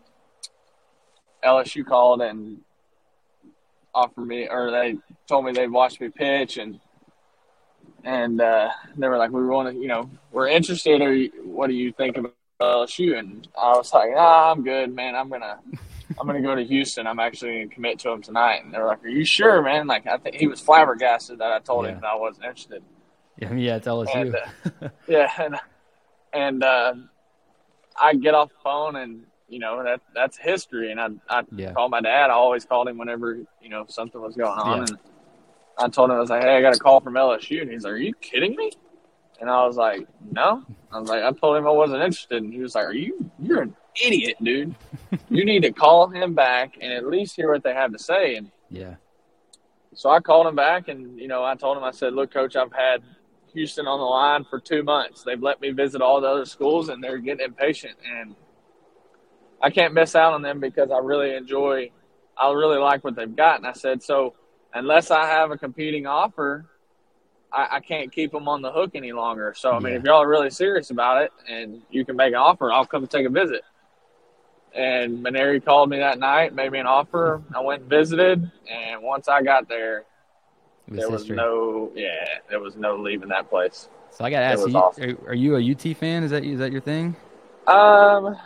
[1.44, 2.60] LSU called and
[3.94, 4.96] offered me, or they
[5.28, 6.80] told me they'd watched me pitch, and
[8.04, 11.74] and uh, they were like, we want to, you know, we're interested, or what do
[11.74, 13.18] you think about LSU?
[13.18, 15.16] And I was like, ah, I'm good, man.
[15.16, 15.60] I'm gonna
[16.20, 17.08] I'm gonna go to Houston.
[17.08, 18.64] I'm actually gonna commit to him tonight.
[18.64, 19.88] And they're like, Are you sure, man?
[19.88, 21.92] Like I think he was flabbergasted that I told Yeah.
[21.94, 22.84] him that I wasn't interested.
[23.38, 23.54] yeah.
[23.54, 24.16] Yeah, it's LSU.
[24.16, 25.56] And, uh, yeah, and
[26.34, 26.94] and uh,
[28.02, 30.92] I get off the phone and you know that that's history.
[30.92, 31.74] And I I Yeah.
[31.74, 32.30] called my dad.
[32.30, 34.78] I always called him whenever you know something was going on.
[34.78, 34.84] Yeah.
[34.86, 34.98] And
[35.78, 37.84] I told him I was like, Hey, I got a call from LSU, and he's
[37.84, 38.72] like, Are you kidding me?
[39.40, 40.64] And I was like, No.
[40.92, 43.30] I was like, I told him I wasn't interested, and he was like, Are you?
[43.40, 44.76] You're an idiot, dude.
[45.30, 48.36] you need to call him back and at least hear what they have to say.
[48.36, 48.96] And yeah,
[49.94, 52.56] so I called him back and, you know, I told him, I said, look, coach,
[52.56, 53.02] I've had
[53.54, 55.24] Houston on the line for two months.
[55.24, 57.96] They've let me visit all the other schools and they're getting impatient.
[58.08, 58.36] And
[59.62, 61.92] I can't miss out on them because I really enjoy,
[62.38, 63.58] I really like what they've got.
[63.58, 64.34] And I said, so
[64.74, 66.66] unless I have a competing offer,
[67.52, 69.54] I, I can't keep them on the hook any longer.
[69.58, 70.00] So, I mean, Yeah.
[70.00, 73.06] if y'all are really serious about it and you can make an offer, I'll come
[73.08, 73.64] take a visit.
[74.74, 77.42] And Mainieri called me that night, made me an offer.
[77.56, 80.06] I went and visited, and once I got there,
[80.88, 81.38] was there was history.
[81.38, 83.90] no, yeah, there was no leaving that place.
[84.12, 85.18] so I got to ask was you: awesome.
[85.26, 86.24] are, are you a UT fan?
[86.24, 87.16] Is that is that your thing?
[87.66, 88.38] Um,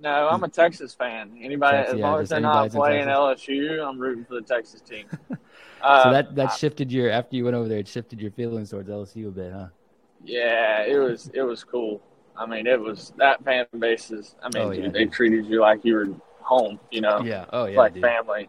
[0.00, 1.38] no, I'm a Texas fan.
[1.40, 4.80] Anybody, Texas, as yeah, long as they're not playing LSU, I'm rooting for the Texas
[4.80, 5.06] team.
[5.82, 7.78] Uh, so that that shifted your after you went over there.
[7.78, 9.66] It shifted your feelings towards LSU a bit, huh?
[10.24, 12.00] yeah, it was it was cool.
[12.36, 14.34] I mean, it was that fan base is.
[14.42, 16.08] I mean, Oh, yeah, dude, they treated you like you were
[16.40, 16.80] home.
[16.90, 17.44] You know, Yeah.
[17.52, 17.76] Oh yeah.
[17.76, 18.02] like dude.
[18.02, 18.48] family.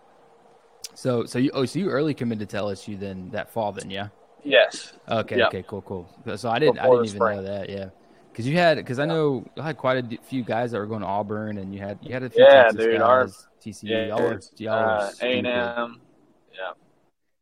[0.93, 4.07] So so you oh so you early committed to LSU then that fall then yeah.
[4.43, 4.93] Yes.
[5.09, 5.37] Okay.
[5.37, 5.47] Yeah.
[5.47, 5.63] Okay.
[5.67, 5.81] Cool.
[5.81, 6.09] Cool.
[6.37, 7.69] So I didn't I didn't even know that.
[7.69, 7.89] Yeah.
[8.37, 10.85] Because you had because I know you had quite a d- few guys that were
[10.85, 13.25] going to Auburn and you had you had a few Yeah, Texas dude, guys, our-
[13.65, 13.89] TCU.
[13.89, 15.45] Yeah, y'all were y'all uh, stupid.
[15.47, 16.01] A&M.
[16.53, 16.59] Yeah.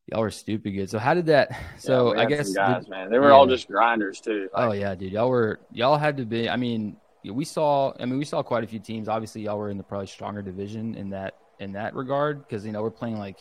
[0.08, 0.90] Y'all were stupid good.
[0.90, 1.50] So how did that?
[1.80, 4.48] So Yeah, I guess guys, did- man, they were all just grinders too.
[4.54, 5.12] Oh yeah, dude.
[5.12, 6.50] Y'all were y'all had to be.
[6.50, 7.92] I mean, we saw.
[8.00, 9.10] I mean, we saw quite a few teams.
[9.10, 12.72] Obviously, y'all were in the probably stronger division in that in that regard because you
[12.72, 13.40] know we're playing like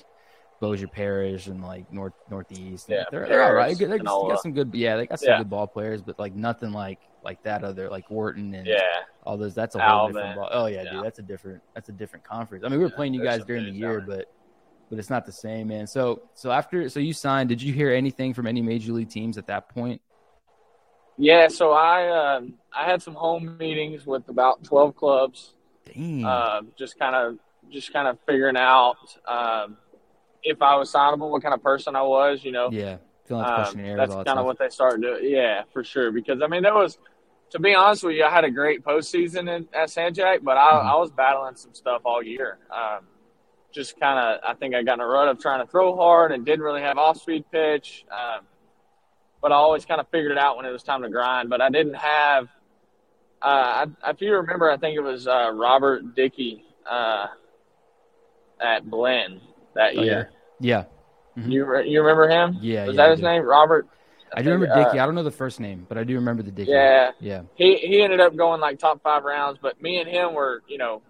[0.65, 2.89] Bossier Parish and like North Northeast.
[2.89, 3.79] Yeah, they're, they're all right.
[3.79, 4.29] They, they Panola.
[4.31, 4.71] got some good.
[4.75, 5.39] Yeah, they got some Yeah.
[5.39, 8.81] good ball players, but like nothing like like that other like Wharton and yeah,
[9.25, 9.55] all those.
[9.55, 10.37] That's a whole different.
[10.37, 10.49] Ball.
[10.53, 10.91] Oh yeah, Yeah.
[10.93, 11.05] dude.
[11.05, 11.63] That's a different.
[11.75, 12.65] That's a different conference.
[12.65, 14.27] I mean, we were Yeah, playing you guys during the year, down but
[14.91, 15.87] but it's not the same, man.
[15.87, 17.49] So so after so you signed.
[17.51, 20.01] Did you hear anything from any major league teams at that point?
[21.19, 21.49] yeah.
[21.49, 25.55] So I um, I had some home meetings with about twelve clubs.
[25.87, 26.25] Dang.
[26.25, 27.39] um, just kind of
[27.71, 28.97] just kind of figuring out
[29.27, 29.77] um,
[30.45, 32.71] if I was signable, what kind of person I was, you know.
[32.71, 35.31] Yeah, filling out Um, that's kind of what they started doing.
[35.31, 36.13] Yeah, for sure.
[36.13, 36.99] Because I mean, there was,
[37.51, 40.57] to be honest with you, I had a great postseason in, at San Jac, but
[40.57, 40.85] I, Mhm.
[40.93, 42.59] I was battling some stuff all year.
[42.71, 43.07] Um,
[43.73, 46.31] just kind of, I think I got in a rut of trying to throw hard
[46.31, 48.05] and didn't really have off speed pitch.
[48.11, 48.47] Um,
[49.41, 51.51] but I always kind of figured it out when it was time to grind.
[51.51, 52.49] But I didn't have.
[53.43, 57.27] Uh, I, if you remember, I think it was uh, Robert Dickey uh,
[58.61, 59.41] at Glen
[59.75, 60.31] that Oh, year.
[60.61, 60.85] yeah,
[61.37, 61.51] Mhm.
[61.51, 62.59] You you remember him?
[62.61, 62.87] yeah.
[62.87, 63.27] Was yeah, that I his do.
[63.27, 63.89] name, Robert?
[64.37, 66.51] I do remember Uh, I don't know the first name, but I do remember the
[66.51, 66.73] Dickey.
[66.73, 70.35] Yeah, yeah, he he ended up going like top five rounds, but me and him
[70.35, 71.03] were you know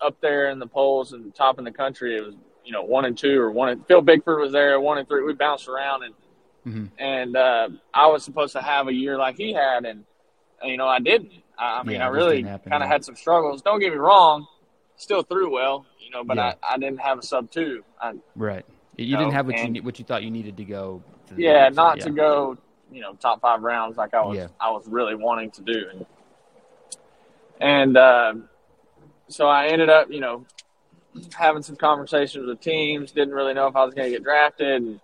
[0.00, 2.16] up there in the polls and top in the country.
[2.16, 2.34] It was
[2.64, 3.68] you know one and two or one.
[3.70, 5.22] And, Phil Bickford was there, one and three.
[5.24, 6.14] We bounced around and
[6.64, 6.90] Mhm.
[6.98, 10.04] and uh, I was supposed to have a year like he had, and,
[10.62, 11.32] you know I didn't.
[11.58, 12.86] I, I mean, Yeah, I really kind of yeah.
[12.86, 13.62] had some struggles.
[13.62, 14.46] Don't get me wrong,
[14.96, 16.54] still threw well, know, but Yeah.
[16.62, 17.82] I, I didn't have a sub two.
[18.00, 18.64] I, Right.
[18.96, 21.02] You No, didn't have what you and- need, what you thought you needed to go.
[21.28, 22.04] To the yeah, games, so, not yeah.
[22.04, 22.58] to go,
[22.90, 24.48] you know, top five rounds like I was Yeah.
[24.60, 25.84] I was really wanting to do.
[25.92, 26.06] And,
[27.60, 28.34] and uh,
[29.28, 30.44] so I ended up, you know,
[31.34, 33.12] having some conversations with teams.
[33.12, 34.82] Didn't really know if I was going to get drafted.
[34.82, 35.00] And,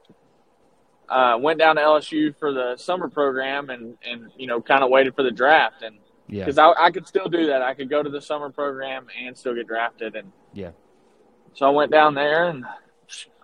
[1.09, 4.91] uh, went down to LSU for the summer program and and you know kind of
[4.91, 6.45] waited for the draft and Yeah.
[6.45, 7.63] because I, I could still do that.
[7.63, 10.17] I could go to the summer program and still get drafted.
[10.17, 10.73] And Yeah.
[11.59, 12.65] So I went down there and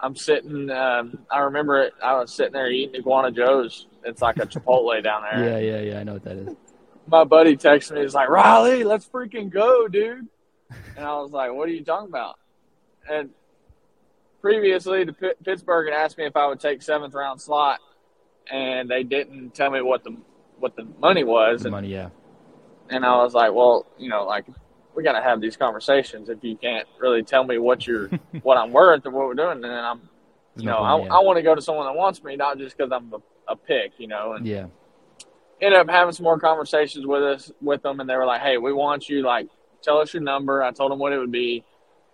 [0.01, 0.71] I'm sitting.
[0.71, 1.95] Um, I remember it.
[2.01, 3.87] I was sitting there eating Iguana Joe's.
[4.05, 5.45] It's like a Chipotle down there.
[5.45, 5.99] Yeah, yeah, yeah.
[6.01, 6.55] I know what that is.
[7.09, 8.03] My buddy texted me.
[8.03, 10.29] He's like, Riley, let's freaking go, dude.
[10.97, 12.39] And I was like, what are you talking about?
[13.11, 13.31] And
[14.41, 17.81] previously, the Pitt- Pittsburgh had asked me if I would take seventh round slot,
[18.51, 20.17] and they didn't tell me what the
[20.61, 21.63] what the money was.
[21.63, 22.11] The And money, yeah.
[22.91, 24.45] and I was like, well, you know, like
[24.95, 26.29] we got to have these conversations.
[26.29, 28.09] If you can't really tell me what you're,
[28.43, 30.09] what I'm worth or what we're doing, then I'm,
[30.57, 32.93] you know, I, I want to go to someone that wants me, not just because
[32.93, 34.35] I'm a, a pick, you know.
[34.35, 34.67] And yeah.
[35.61, 38.57] ended up having some more conversations with us with them, and they were like, hey,
[38.57, 39.49] we want you, like,
[39.83, 40.63] tell us your number.
[40.63, 41.65] I told them what it would be,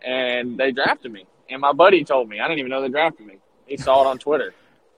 [0.02, 1.26] and they drafted me.
[1.50, 3.36] And my buddy told me, I didn't even know they drafted me.
[3.66, 4.54] He saw it on Twitter.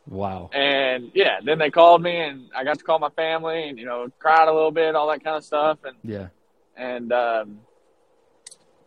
[0.07, 0.51] Wow.
[0.53, 3.87] And yeah, then they called me, and I got to call my family, and you
[3.87, 6.29] know, cried a little bit, all that kind of stuff, and Yeah.
[6.77, 7.59] and um,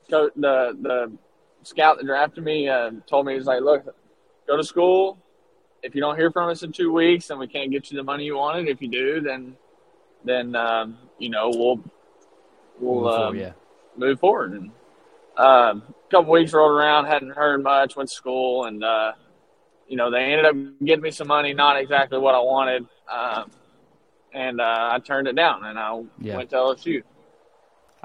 [0.10, 1.12] so the the
[1.64, 3.84] scout that drafted me uh, told me he was like, look,
[4.48, 5.18] go to school.
[5.84, 8.04] If you don't hear from us in two weeks, and we can't get you the
[8.04, 8.68] money you wanted.
[8.68, 9.56] If you do, then
[10.24, 11.80] then um, you know we'll
[12.80, 13.52] we'll forward, um, yeah.
[13.96, 14.54] move forward.
[14.54, 14.72] And
[15.38, 17.96] um, a couple weeks rolled around, hadn't heard much.
[17.96, 19.14] Went to school, and uh,
[19.88, 23.52] you know they ended up getting me some money, not exactly what I wanted, um,
[24.34, 26.38] and uh, I turned it down, and I Yeah.
[26.38, 27.04] went to LSU.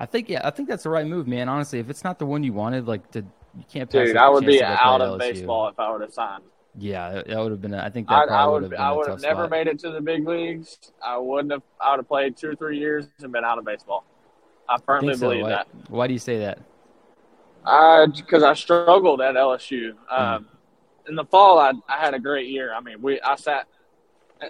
[0.00, 1.48] I think yeah, I think that's the right move, man.
[1.48, 4.28] Honestly, if it's not the one you wanted, like to you can't pass Dude, I
[4.28, 5.18] would be to go play out of LSU.
[5.18, 6.44] baseball if I would have signed.
[6.78, 7.74] Yeah, that- would have been.
[7.74, 9.50] a- I think that I, I would have been I would have never spot.
[9.50, 10.78] made it to the big leagues.
[11.04, 11.62] I wouldn't have.
[11.80, 14.04] I would have played two or three years and been out of baseball.
[14.68, 15.28] I I firmly think so.
[15.28, 15.68] believe Why, that.
[15.88, 16.60] why do you say that?
[18.16, 19.92] Because I struggled at LSU.
[20.10, 20.48] Um,
[21.08, 22.72] in the fall, I, I had a great year.
[22.72, 23.66] I mean, we I sat.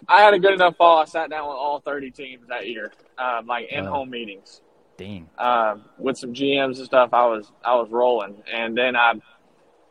[0.09, 0.99] I had a good enough fall.
[0.99, 3.93] I sat down with all thirty teams that year, um, like in Wow.
[3.93, 4.61] home meetings
[5.01, 5.29] Dang.
[5.39, 7.11] um, with some GMs and stuff.
[7.13, 9.15] I was I was rolling, and then I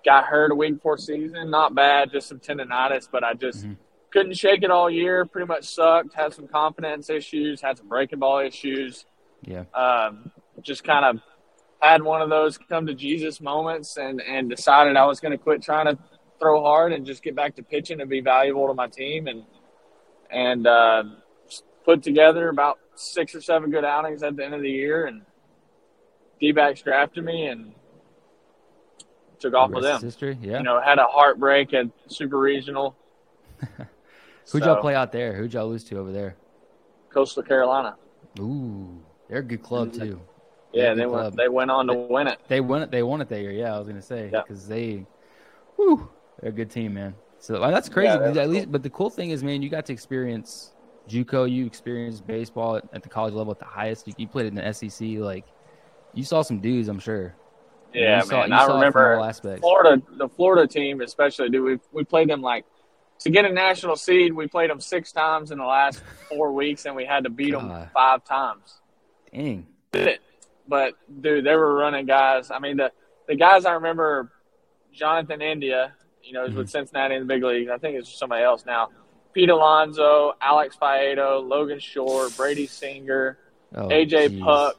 [0.05, 1.49] got hurt a week before season.
[1.49, 3.77] Not bad, just some tendonitis, but I just Mhm.
[4.11, 5.25] couldn't shake it all year.
[5.25, 6.13] Pretty much sucked.
[6.13, 7.59] Had some confidence issues.
[7.59, 9.05] Had some breaking ball issues.
[9.41, 9.63] Yeah.
[9.73, 11.21] Um, just kind of
[11.81, 15.37] had one of those come to Jesus moments, and and decided I was going to
[15.37, 15.97] quit trying to
[16.39, 19.43] throw hard and just get back to pitching and be valuable to my team, and
[20.29, 21.03] and uh,
[21.83, 25.21] put together about six or seven good outings at the end of the year, and
[26.39, 27.73] D-backs drafted me and
[29.39, 30.01] took off with them.
[30.01, 30.37] History.
[30.41, 30.57] Yeah.
[30.57, 32.95] You know, had a heartbreak at Super Regional.
[33.59, 33.87] Who'd
[34.45, 35.33] So, y'all play out there?
[35.33, 36.35] Who'd y'all lose to over there?
[37.09, 37.95] Coastal Carolina.
[38.39, 39.99] Ooh, they're a good club Mhm.
[39.99, 40.21] too.
[40.73, 41.11] Yeah, they went.
[41.21, 41.35] club.
[41.35, 42.39] They went on to win it.
[42.47, 42.91] They won it.
[42.91, 43.51] They won it that year.
[43.51, 44.41] Yeah, I was gonna say Yeah.
[44.43, 45.05] because they,
[45.77, 46.09] whew,
[46.39, 47.15] they're a good team, man.
[47.39, 48.07] So uh, that's crazy.
[48.09, 50.73] Yeah, they're at least, but the cool thing is, man, you got to experience
[51.09, 51.51] JUCO.
[51.51, 54.07] You experienced baseball at, at the college level at the highest.
[54.07, 55.07] You, you played in the SEC.
[55.17, 55.45] Like,
[56.13, 56.87] you saw some dudes.
[56.87, 57.35] I'm sure.
[57.93, 58.49] Yeah, you saw, man.
[58.49, 59.61] You I remember all aspects.
[59.61, 61.63] Florida, the Florida team, especially, dude.
[61.63, 62.65] We we played them like
[63.19, 64.33] to get a national seed.
[64.33, 67.51] We played them six times in the last four weeks, and we had to beat
[67.51, 68.79] them five times.
[69.33, 69.67] Dang.
[70.67, 72.51] But dude, they were running guys.
[72.51, 72.91] I mean, the
[73.27, 74.31] the guys I remember,
[74.93, 75.93] Jonathan India.
[76.21, 76.71] You know, is with mm-hmm.
[76.71, 77.71] Cincinnati in the big leagues.
[77.71, 78.89] I think it's somebody else now.
[79.33, 83.37] Pete Alonso, Alex Faedo, Logan Shore, Brady Singer,
[83.75, 84.41] Oh, AJ jeez.
[84.41, 84.77] Puk.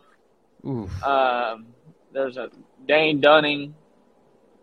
[1.05, 1.67] Um,
[2.13, 2.51] there's a
[2.87, 3.75] Dane Dunning.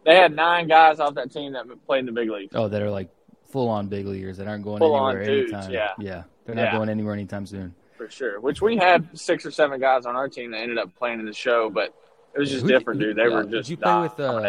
[0.06, 2.54] They had nine guys off that team that played in the big leagues.
[2.56, 3.10] Oh, that are like
[3.50, 5.72] full on big leaguers that aren't going Full-on anywhere dudes, anytime.
[5.72, 5.92] yeah.
[6.00, 6.24] Yeah.
[6.46, 6.72] They're not Yeah.
[6.78, 7.74] going anywhere anytime soon.
[7.98, 8.40] for sure.
[8.40, 11.26] Which we had six or seven guys on our team that ended up playing in
[11.26, 11.94] the show, but
[12.36, 13.16] it was just Who did- different, dude.
[13.16, 14.42] They yeah, were did just you play with, uh.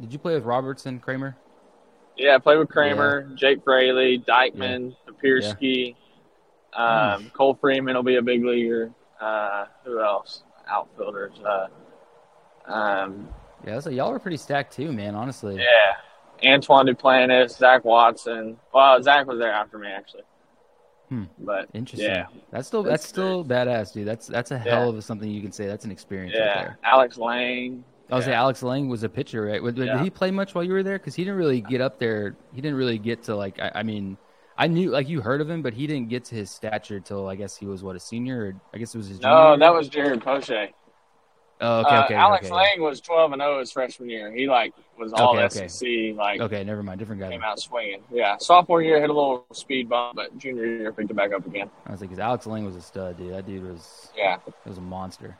[0.00, 1.36] Did you play with Robertson Kramer?
[2.20, 5.96] Yeah, I played with Kramer, Jake Fraley, Deichmann, Papierski,
[6.74, 6.80] Hmm.
[6.82, 8.92] um, Cole Freeman will be a big leaguer.
[9.18, 10.42] Uh, who else?
[10.68, 11.32] Outfielders.
[11.44, 11.68] Uh,
[12.70, 13.28] um,
[13.66, 15.14] Yeah, so y'all were pretty stacked too, man.
[15.14, 15.56] Honestly.
[15.56, 18.58] yeah, Antoine Duplantis, Zach Watson.
[18.72, 20.22] Well, Zach was there after me actually.
[21.08, 21.24] Hmm.
[21.38, 22.08] But Interesting.
[22.08, 24.06] yeah, That's still That's that's still badass, dude.
[24.06, 25.66] That's that's a hell of a something you can say.
[25.66, 26.78] That's an experience right yeah, there.
[26.84, 27.82] Alex Lange.
[28.10, 28.32] I was Yeah.
[28.32, 29.62] say Alex Lange was a pitcher, right?
[29.62, 30.02] Did, did Yeah.
[30.02, 30.98] he play much while you were there?
[30.98, 32.36] Because he didn't really get up there.
[32.54, 33.58] He didn't really get to like.
[33.60, 34.16] I, I mean,
[34.58, 37.28] I knew like you heard of him, but he didn't get to his stature till
[37.28, 38.40] I guess he was what a senior.
[38.46, 39.18] Or, I guess it was his.
[39.18, 39.58] Junior No, year?
[39.58, 40.50] that was Jared Poche.
[41.62, 42.54] Oh, okay, Uh, okay, Alex okay.
[42.54, 44.32] Lange was 12 and 0 his freshman year.
[44.32, 45.68] He like was all Okay, okay.
[45.68, 47.28] SEC, like Okay, never mind, different guy.
[47.28, 48.02] came out swinging.
[48.10, 51.46] Yeah, sophomore year hit a little speed bump, but junior year picked it back up
[51.46, 51.70] again.
[51.86, 53.34] I was like, because Alex Lange was a stud, dude.
[53.34, 55.36] That dude was Yeah, he was a monster.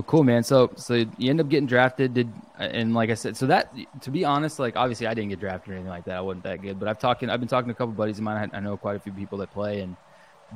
[0.00, 0.42] But cool, man.
[0.42, 2.14] So so you end up getting drafted.
[2.14, 5.40] Did and like I said, so that to be honest, like obviously I didn't get
[5.40, 6.16] drafted or anything like that.
[6.16, 6.80] I wasn't that good.
[6.80, 8.50] But I've talking, I've been talking to a couple buddies of mine.
[8.54, 9.96] I, know quite a few people that play, and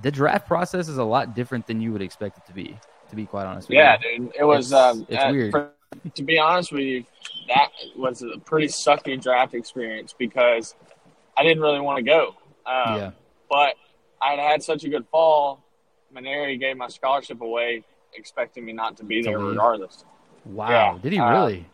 [0.03, 2.79] the draft process is a lot different than you would expect it to be.
[3.11, 4.19] To be quite honest with yeah, you.
[4.19, 4.33] dude.
[4.39, 4.73] It was.
[4.73, 5.51] It's- um, it's uh, weird.
[5.51, 5.71] for-
[6.15, 7.05] to be honest with you,
[7.49, 10.75] that was a pretty sucky draft experience because
[11.37, 12.29] I didn't really want to go.
[12.65, 13.11] Um, yeah.
[13.51, 13.75] But
[14.23, 15.63] I had had such a good fall.
[16.17, 17.85] Mainieri gave my scholarship away,
[18.17, 20.05] expecting me not to be there regardless.
[20.45, 20.69] Wow.
[20.71, 21.67] yeah, Did he uh, really?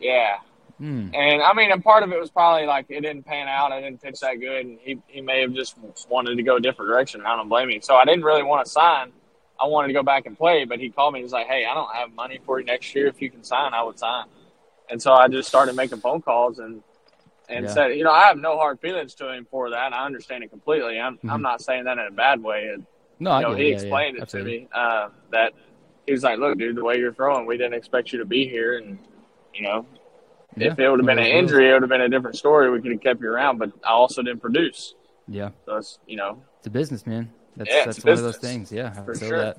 [0.00, 0.38] Yeah,
[0.78, 1.14] Hmm.
[1.14, 3.70] And I mean, and part of it was probably like it didn't pan out.
[3.70, 5.76] I didn't pitch that good, and he he may have just
[6.08, 7.24] wanted to go a different direction.
[7.24, 7.80] I don't blame him.
[7.80, 9.12] So I didn't really want to sign.
[9.62, 11.22] I wanted to go back and play, but he called me.
[11.22, 13.06] He's like, "Hey, I don't have money for you next year.
[13.06, 14.24] If you can sign, I would sign."
[14.90, 16.82] And so I just started making phone calls and
[17.48, 17.70] and Yeah.
[17.70, 19.92] said, you know, I have no hard feelings to him for that.
[19.92, 20.98] I understand it completely.
[20.98, 21.30] I'm Mhm.
[21.30, 22.68] I'm not saying that in a bad way.
[22.74, 22.84] And,
[23.18, 23.74] No, you know, he it.
[23.74, 25.52] Explained yeah, it to me uh, that
[26.06, 28.48] he was like, "Look, dude, the way you're throwing, we didn't expect you to be
[28.48, 28.98] here, and
[29.54, 29.86] you know,
[30.56, 32.70] Yeah, if it would have been an injury, it would have been a different story.
[32.70, 34.94] We could have kept you around, but I also didn't produce.
[35.26, 37.32] Yeah, So it's, you know, it's a business, man.
[37.56, 38.70] That's Yeah, that's one of those things.
[38.70, 39.38] Yeah, I for sure.
[39.38, 39.58] that.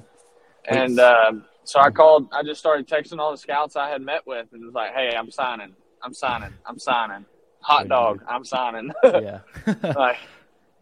[0.65, 4.27] And um, so I called, I just started texting all the scouts I had met
[4.27, 5.73] with and was like, hey, I'm signing.
[6.03, 6.53] I'm signing.
[6.65, 7.25] I'm signing.
[7.61, 8.23] Hot dog.
[8.27, 8.91] I'm signing.
[9.03, 9.39] yeah.
[9.95, 10.17] like,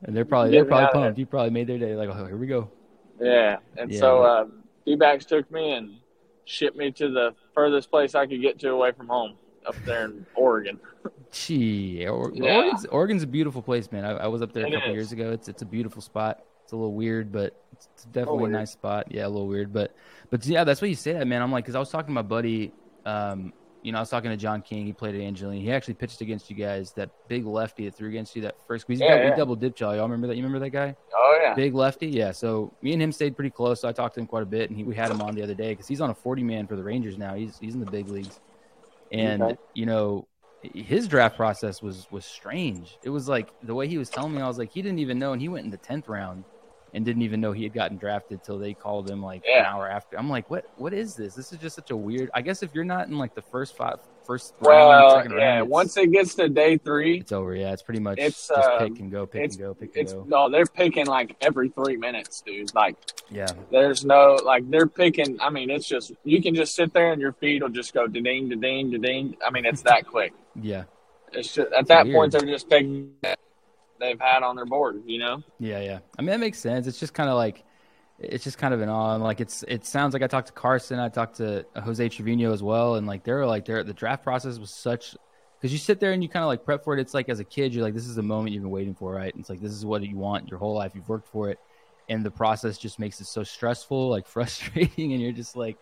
[0.03, 1.03] and they're probably they're probably out of there.
[1.09, 1.19] pumped.
[1.19, 1.95] You probably made their day.
[1.95, 2.69] Like, oh, here we go.
[3.19, 3.57] yeah.
[3.77, 4.45] And Yeah, so uh,
[4.85, 5.95] D-backs took me and
[6.45, 9.35] shipped me to the furthest place I could get to away from home
[9.65, 10.79] up there in Oregon.
[11.31, 12.57] Gee, or, Yeah.
[12.57, 14.05] Oregon's, Oregon's a beautiful place, man.
[14.05, 14.93] I, I was up there a It couple is.
[14.95, 15.31] years ago.
[15.31, 16.43] It's it's a beautiful spot.
[16.63, 18.51] It's a little weird, but it's, definitely a weird.
[18.53, 19.07] nice spot.
[19.09, 19.95] Yeah, a little weird, but
[20.29, 21.41] but yeah, that's what you say that, man.
[21.41, 22.71] I'm like, because I was talking to my buddy.
[23.05, 23.51] Um,
[23.83, 24.85] you know, I was talking to John King.
[24.85, 25.61] He played at Angelina.
[25.61, 26.93] He actually pitched against you guys.
[26.93, 28.85] That big lefty that threw against you that first.
[28.87, 29.35] He, Yeah, he yeah.
[29.35, 29.93] double dipped y'all.
[29.93, 30.35] Y'all remember that?
[30.37, 30.95] You remember that guy?
[31.15, 31.53] Oh, yeah.
[31.53, 32.31] Big lefty, yeah.
[32.31, 33.81] So me and him stayed pretty close.
[33.81, 35.43] So I talked to him quite a bit, and he, we had him on the
[35.43, 37.35] other day because he's on a forty man for the Rangers now.
[37.35, 38.39] He's he's in the big leagues,
[39.11, 39.57] and Okay.
[39.73, 40.27] you know
[40.73, 42.97] his draft process was was strange.
[43.03, 45.19] It was like the way he was telling me, I was like, he didn't even
[45.19, 46.45] know, and he went in the tenth round
[46.93, 49.87] and didn't even know he had gotten drafted till they called him like an hour
[49.89, 50.17] after.
[50.17, 51.33] I'm like, what what is this?
[51.35, 52.29] This is just such a weird.
[52.33, 55.57] I guess if you're not in like the first five, first round, Well, second yeah.
[55.57, 57.55] round, Once it gets to day three, it's over.
[57.55, 60.03] Yeah, it's pretty much It's, just um, pick and go, pick and go, pick and
[60.03, 60.23] it's go.
[60.27, 62.73] no, they're picking like every three minutes, dude.
[62.75, 62.95] Like
[63.31, 65.41] Yeah, there's no like they're picking.
[65.41, 68.05] I mean, it's just you can just sit there and your feet will just go
[68.07, 69.35] ding, ding, ding, ding.
[69.45, 70.33] I mean, it's that quick.
[70.61, 70.83] yeah.
[71.35, 72.15] It's just at that weird.
[72.15, 73.15] point they're just picking
[74.03, 75.01] they've had on their board.
[75.05, 75.43] You know?
[75.59, 75.99] Yeah, yeah.
[76.17, 76.87] I mean, that makes sense.
[76.87, 77.63] It's just kind of like,
[78.19, 79.15] it's just kind of an awe.
[79.15, 82.53] And like, it's it sounds like I talked to Carson, I talked to Jose Trevino
[82.53, 85.15] as well, and like they're like they're the draft process was such
[85.59, 86.99] because you sit there and you kind of like prep for it.
[86.99, 89.13] It's like as a kid, you're like, this is the moment you've been waiting for,
[89.13, 89.33] right?
[89.33, 90.91] And it's like this is what you want your whole life.
[90.93, 91.59] You've worked for it,
[92.09, 95.77] and the process just makes it so stressful, like frustrating, and you're just like.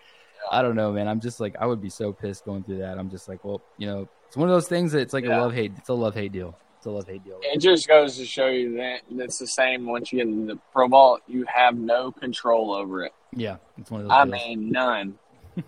[0.51, 1.07] I don't know, man.
[1.07, 2.97] I'm just like I would be so pissed going through that.
[2.97, 5.29] I'm just like, well, you know, it's one of those things that it's like a
[5.29, 5.71] love hate.
[5.77, 6.57] It's a love hate deal.
[6.85, 7.39] A love hate deal.
[7.43, 10.57] It just goes to show you that it's the same once you get in the
[10.73, 11.19] pro ball.
[11.27, 13.13] You have no control over it.
[13.35, 14.13] Yeah, it's one of those.
[14.17, 14.33] I deals.
[14.33, 15.19] mean, none.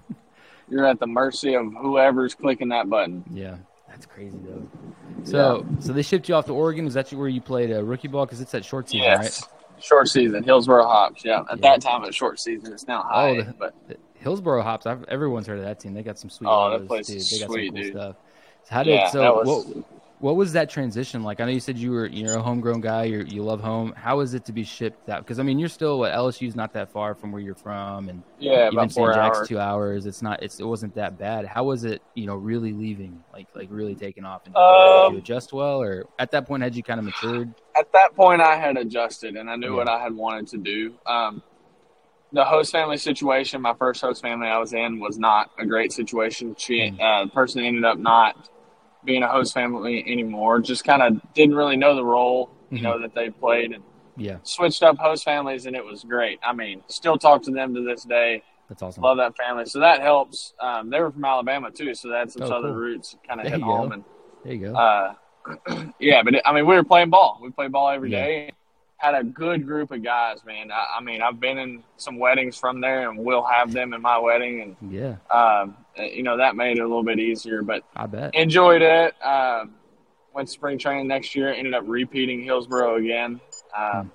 [0.70, 3.24] You're at the mercy of whoever's clicking that button.
[3.32, 4.68] Yeah, that's crazy though.
[5.24, 6.86] So, so they shipped you off to Oregon.
[6.86, 8.26] Was that where you played uh, rookie ball?
[8.26, 9.48] Because it's that short season, Yes.
[9.80, 11.24] Short season, Hillsboro Hops.
[11.26, 11.72] Yeah, at Yeah.
[11.72, 12.74] that time it's short season.
[12.74, 14.00] It's now high, the- but right?
[14.16, 14.86] Hillsboro Hops.
[14.86, 15.94] I've, everyone's heard of that team.
[15.94, 16.48] They got some sweet.
[16.50, 17.94] Oh, that place is They got sweet, some cool dude.
[17.94, 18.16] stuff.
[18.64, 19.36] So how did Yeah, so?
[19.44, 19.86] was- what
[20.24, 21.42] what was that transition like?
[21.42, 23.04] I know you said you were you're a homegrown guy.
[23.04, 23.94] You you love home.
[23.98, 25.20] How is it to be shipped that?
[25.20, 28.24] Because I mean, you're still what LSU's not that far from where you're from, and
[28.40, 28.94] yeah, even about St.
[28.94, 29.48] four Jack's hours.
[29.50, 30.06] two hours.
[30.06, 30.42] It's not.
[30.42, 31.46] It's it wasn't that bad.
[31.46, 32.02] How was it?
[32.16, 34.44] You know, really leaving, like like really taking off.
[34.46, 37.54] And Um, did you adjust well, or at that point had you kind of matured?
[37.78, 39.76] At that point, I had adjusted and I knew Yeah.
[39.76, 40.94] what I had wanted to do.
[41.06, 41.44] Um,
[42.32, 45.92] the host family situation, my first host family I was in, was not a great
[45.92, 46.56] situation.
[46.58, 47.02] She, Mm.
[47.02, 48.38] uh, the person ended up not
[49.06, 50.60] being a host family anymore.
[50.60, 52.84] Just kind of didn't really know the role, you Mhm.
[52.84, 53.84] know, that they played, and
[54.16, 56.40] Yeah, switched up host families, and it was great.
[56.44, 58.44] I mean, still talk to them to this day.
[58.70, 59.04] that's awesome.
[59.04, 60.54] Love that family, so that helps.
[60.60, 62.80] Um, they were from Alabama too, so had some Oh, southern cool.
[62.80, 63.92] roots, kind of hit you go.
[63.92, 64.04] And
[64.44, 64.76] There you go.
[64.76, 65.14] uh,
[66.00, 67.40] yeah, but it, I mean, we were playing ball.
[67.42, 68.24] We played ball every Yeah.
[68.26, 68.52] day.
[68.98, 70.72] Had a good group of guys, man.
[70.72, 74.02] I, I mean, I've been in some weddings from there, and we'll have them in
[74.02, 77.62] my wedding, And yeah, um, you know that made it a little bit easier.
[77.62, 78.36] But I bet.
[78.36, 79.14] enjoyed it.
[79.24, 79.76] Um,
[80.34, 81.54] went to spring training next year.
[81.54, 83.40] Ended up repeating Hillsboro again.
[83.78, 84.12] Um,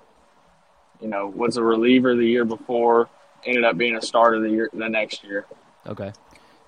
[1.01, 3.09] you know, was a reliever the year before,
[3.45, 5.45] ended up being a starter the year the next year.
[5.87, 6.11] Okay.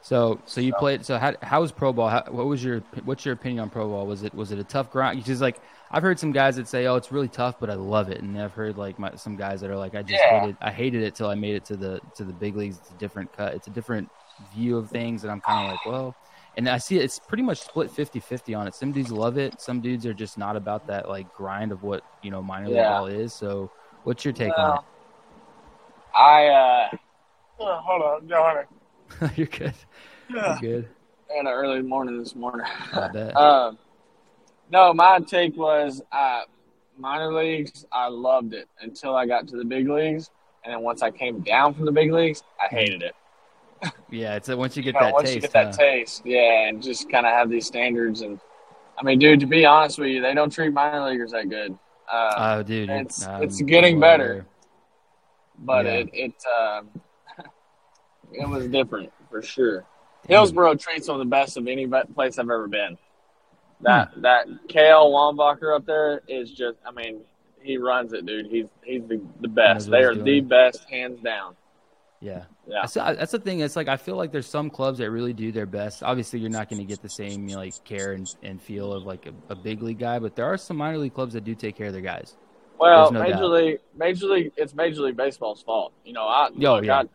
[0.04, 1.06] So, so you played.
[1.06, 2.10] So, how how was pro ball?
[2.10, 4.08] How, what was your what's your opinion on pro ball?
[4.08, 5.24] Was it was it a tough grind?
[5.24, 5.60] Because like
[5.92, 8.40] I've heard some guys that say, "Oh, it's really tough," but I love it, and
[8.42, 10.40] I've heard like my, some guys that are like, "I just Yeah.
[10.40, 12.78] hated I hated it till I made it to the to the big leagues.
[12.80, 13.54] It's a different cut.
[13.54, 14.10] It's a different
[14.50, 16.16] view of things." And I'm kind of like, well,
[16.56, 18.76] and I see it's pretty much split 50-50 on it.
[18.76, 19.60] Some dudes love it.
[19.62, 22.78] Some dudes are just not about that like grind of what you know minor league
[22.78, 22.94] Yeah.
[22.94, 23.34] ball is.
[23.34, 23.72] So,
[24.04, 24.82] what's your take on it
[26.14, 26.90] I uh,
[27.60, 28.58] oh, hold on, John.
[28.58, 28.68] it?
[29.38, 29.74] You're good.
[30.30, 30.90] You're good.
[31.30, 32.66] Had an early morning this morning.
[32.94, 33.36] I bet.
[33.38, 33.78] Um,
[34.70, 36.42] no, my take was uh,
[36.98, 37.86] minor leagues.
[37.92, 40.30] I loved it until I got to the big leagues,
[40.64, 43.16] and then once I came down from the big leagues, I hated it.
[44.10, 45.36] Yeah, it's a, once you get You know, that once taste.
[45.36, 48.22] you get that taste, yeah, and just kind of have these standards.
[48.22, 48.40] And
[49.00, 51.78] I mean, dude, to be honest with you, they don't treat minor leaguers that good.
[52.12, 54.46] Uh, Oh, dude, it's- I'm it's getting better.
[55.60, 55.92] but yeah.
[55.94, 56.90] it it um,
[58.32, 59.86] it was different for sure.
[60.28, 60.38] Damn.
[60.38, 62.98] Hillsboro treats them the best of any place I've ever been.
[63.82, 67.22] That that Kale Wombacher up there is just I mean
[67.62, 68.48] he runs it, dude.
[68.48, 69.90] He's he's the, the best.
[69.90, 71.56] They are the best, hands down.
[72.20, 72.44] Yeah.
[72.68, 72.82] Yeah.
[72.82, 73.60] That's, that's the thing.
[73.62, 76.04] It's like I feel like there's some clubs that really do their best.
[76.04, 78.94] Obviously, you're not going to get the same you know, like care and, and feel
[78.94, 81.44] of like a, a big league guy, but there are some minor league clubs that
[81.44, 82.36] do take care of their guys.
[82.80, 83.52] Well, no major doubt.
[83.52, 85.94] league, major league, it's major league baseball's fault.
[86.04, 87.00] You know, I Yo, like, yeah.
[87.00, 87.06] I-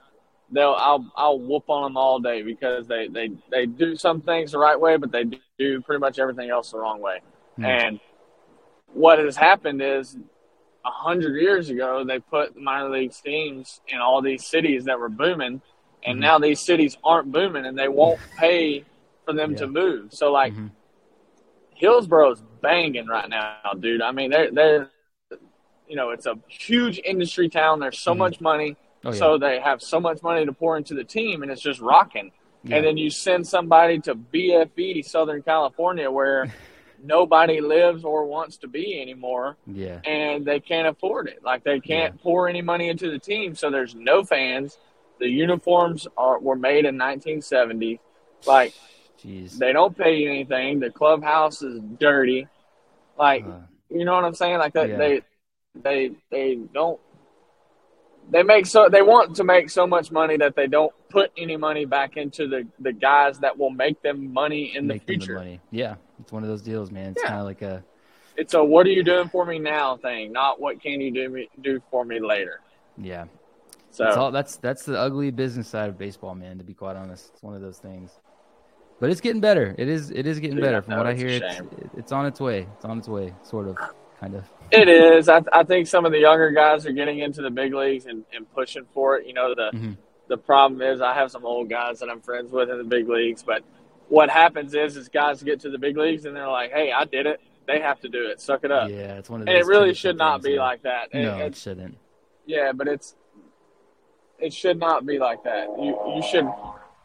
[0.50, 4.52] they'll I'll I'll whoop on them all day because they they they do some things
[4.52, 5.24] the right way, but they
[5.58, 7.20] do pretty much everything else the wrong way.
[7.56, 7.64] Hmm.
[7.64, 8.00] And
[8.92, 10.16] what has happened is
[10.86, 15.08] a hundred years ago they put minor league teams in all these cities that were
[15.08, 15.60] booming,
[16.04, 16.20] and Mhm.
[16.20, 18.84] now these cities aren't booming, and they won't pay
[19.24, 19.58] for them Yeah.
[19.58, 20.12] to move.
[20.12, 20.70] So like Mhm.
[21.74, 24.00] Hillsboro's banging right now, dude.
[24.02, 24.90] I mean, they're they're
[25.88, 27.80] you know it's a huge industry town.
[27.80, 28.18] There's so Mhm.
[28.18, 29.16] much money, Oh, yeah.
[29.16, 32.32] so they have so much money to pour into the team, and it's just rocking.
[32.64, 32.76] Yeah.
[32.76, 36.46] And then you send somebody to BFE, Southern California, where
[37.02, 40.00] nobody lives or wants to be anymore, yeah.
[40.04, 41.42] and they can't afford it.
[41.44, 44.78] Like they can't pour any money into the team, so there's no fans.
[45.18, 48.00] The uniforms are were made in 1970.
[48.46, 48.74] Like
[49.22, 49.56] Jeez.
[49.58, 50.80] they don't pay you anything.
[50.80, 52.46] The clubhouse is dirty.
[53.18, 54.58] Like Uh, you know what I'm saying?
[54.58, 54.96] Like that Yeah.
[54.96, 55.20] they
[55.82, 57.00] they they don't
[58.30, 61.56] they make so they want to make so much money that they don't put any
[61.56, 65.14] money back into the the guys that will make them money in the make the
[65.14, 65.34] future.
[65.34, 65.60] money.
[65.70, 65.94] Yeah.
[66.20, 67.12] It's one of those deals, man.
[67.12, 67.28] It's Yeah.
[67.28, 67.82] kind of like a
[68.36, 71.28] It's a what are you doing for me now thing, not what can you do
[71.28, 72.60] me do for me later.
[72.98, 73.24] yeah.
[73.90, 76.58] So It's all, that's that's the ugly business side of baseball, man.
[76.58, 78.10] To be quite honest, it's one of those things.
[79.00, 79.74] But it's getting better.
[79.78, 80.10] It is.
[80.10, 80.82] It is getting better.
[80.82, 81.60] From no, what I hear, it's,
[81.96, 82.66] it's on its way.
[82.76, 83.76] It's on its way, sort of,
[84.20, 84.44] kind of.
[84.70, 85.28] it is.
[85.28, 88.24] I, I think some of the younger guys are getting into the big leagues and,
[88.34, 89.26] and pushing for it.
[89.26, 89.96] You know, the Mhm.
[90.28, 93.08] the problem is I have some old guys that I'm friends with in the big
[93.08, 93.62] leagues, but
[94.08, 97.04] what happens is is guys get to the big leagues and they're like, Hey, I
[97.04, 97.40] did it.
[97.66, 98.40] They have to do it.
[98.40, 98.90] Suck it up.
[98.90, 99.48] Yeah, it's one of.
[99.48, 100.60] And it really should not be yeah.
[100.60, 101.08] like that.
[101.12, 101.98] It- No, it shouldn't.
[102.46, 103.16] yeah, but it's
[104.38, 105.68] it should not be like that.
[105.78, 106.46] You you should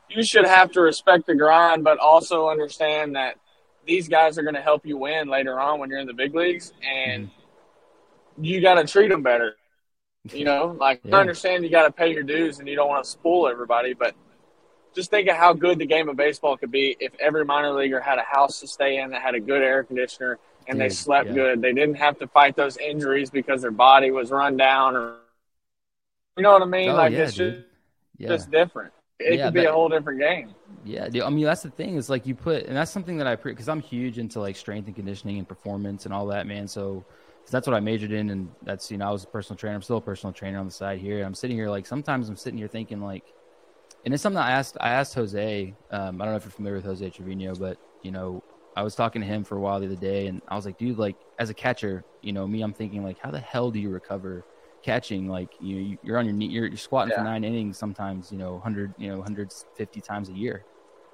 [0.10, 3.36] you should have to respect the grind, but also understand that
[3.86, 6.36] these guys are going to help you win later on when you're in the big
[6.36, 8.44] leagues, and mm-hmm.
[8.44, 9.56] you got to treat them better.
[10.32, 11.16] You know, like Yeah.
[11.16, 13.94] I understand you got to pay your dues and you don't want to spoil everybody,
[13.94, 14.16] but
[14.94, 18.00] just think of how good the game of baseball could be if every minor leaguer
[18.00, 20.38] had a house to stay in that had a good air conditioner
[20.68, 21.34] and they slept yeah.
[21.34, 21.62] good.
[21.62, 25.16] They didn't have to fight those injuries because their body was run down or
[26.38, 26.90] you know what I mean?
[26.90, 27.62] Oh like yeah, it's just,
[28.18, 28.94] Yeah, just different.
[29.20, 30.54] It Yeah, could be that- a whole different game.
[30.84, 31.08] yeah.
[31.10, 31.96] dude, I mean, that's the thing.
[31.96, 34.88] Is like you put, and that's something that I because I'm huge into like strength
[34.88, 36.68] and conditioning and performance and all that, man.
[36.68, 37.06] So.
[37.46, 39.76] so that's what I majored in, and that's you know I was a personal trainer.
[39.76, 41.24] I'm still a personal trainer on the side here.
[41.24, 43.26] I'm sitting here like sometimes I'm sitting here thinking like,
[44.04, 44.78] and it's something I asked.
[44.82, 45.78] I asked Jose.
[45.90, 48.44] Um, I don't know if you're familiar with Jose Trevino, but you know
[48.76, 50.78] I was talking to him for a while the other day, and I was like,
[50.78, 53.80] dude, like as a catcher, you know me, I'm thinking like, how the hell do
[53.80, 54.46] you recover
[54.84, 55.28] catching?
[55.28, 58.38] Like you, you you're on your knee, you're, you're squatting for nine innings, sometimes you
[58.38, 60.66] know 100, you know 150 times a year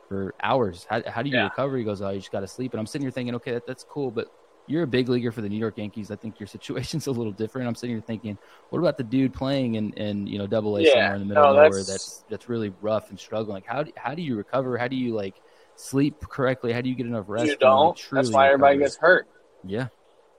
[0.07, 0.85] for hours.
[0.89, 1.43] How how do you Yeah.
[1.43, 1.77] recover?
[1.77, 2.73] He goes, oh, you just got to sleep.
[2.73, 4.27] And I'm sitting here thinking, okay, that, that's cool, but
[4.67, 6.11] you're a big leaguer for the New York Yankees.
[6.11, 7.67] I think your situation's a little different.
[7.67, 8.37] I'm sitting here thinking,
[8.69, 11.25] what about the dude playing in, in you know Double A Yeah, somewhere in the
[11.25, 13.55] middle no, of nowhere that's- that's that's really rough and struggling?
[13.55, 14.77] Like how do, how do you recover?
[14.77, 15.35] How do you like
[15.75, 16.73] sleep correctly?
[16.73, 17.47] How do you get enough rest?
[17.47, 17.95] you don't.
[17.95, 19.27] That's truly why everybody gets hurt.
[19.65, 19.87] Yeah,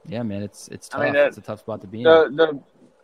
[0.07, 0.43] yeah, man.
[0.43, 1.05] It's it's I tough.
[1.05, 2.05] mean, that- it's a tough spot to be in.
[2.05, 2.61] The the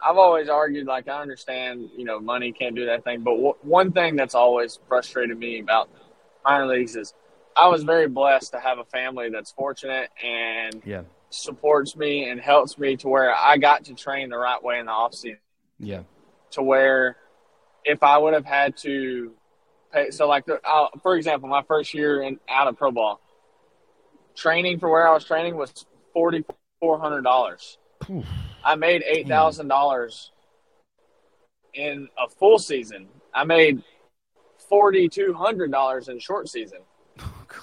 [0.07, 3.55] I've always argued like I understand you know money can't do that thing, but w-
[3.63, 5.89] one thing that's always frustrated me about
[6.45, 7.15] minor leagues is
[7.57, 12.41] I was very blessed to have a family that's fortunate and yeah, supports me and
[12.41, 15.39] helps me to where I got to train the right way in the off season.
[15.79, 16.03] Yeah.
[16.53, 17.17] To where
[17.85, 19.33] if I would have had to
[19.93, 23.21] pay, so like, the, uh, for example, my first year in out of pro ball,
[24.35, 26.45] training for where I was training was forty
[26.81, 27.79] four hundred dollars.
[28.65, 30.33] I made eight thousand dollars
[31.73, 33.09] in a full season.
[33.33, 33.83] I made
[34.69, 36.81] forty two hundred dollars in short season.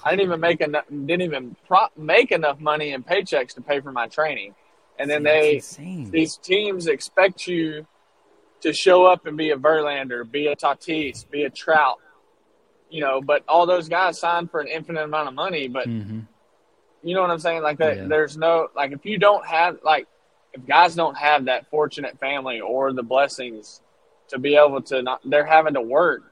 [0.04, 0.84] I didn't even make enough.
[0.88, 4.54] Didn't even pro- make enough money in paychecks to pay for my training.
[4.98, 5.62] And then they
[6.10, 7.86] these teams expect you
[8.60, 11.98] to show up and be a Verlander, be a Tatis, be a Trout.
[12.90, 15.66] You know, but all those guys signed for an infinite amount of money.
[15.68, 16.20] But mm-hmm.
[17.02, 17.62] you know what I'm saying?
[17.62, 17.96] Like that.
[17.96, 18.06] Yeah.
[18.06, 20.06] There's no like if you don't have like
[20.52, 23.80] if guys don't have that fortunate family or the blessings
[24.28, 26.22] to be able to not, they're having to work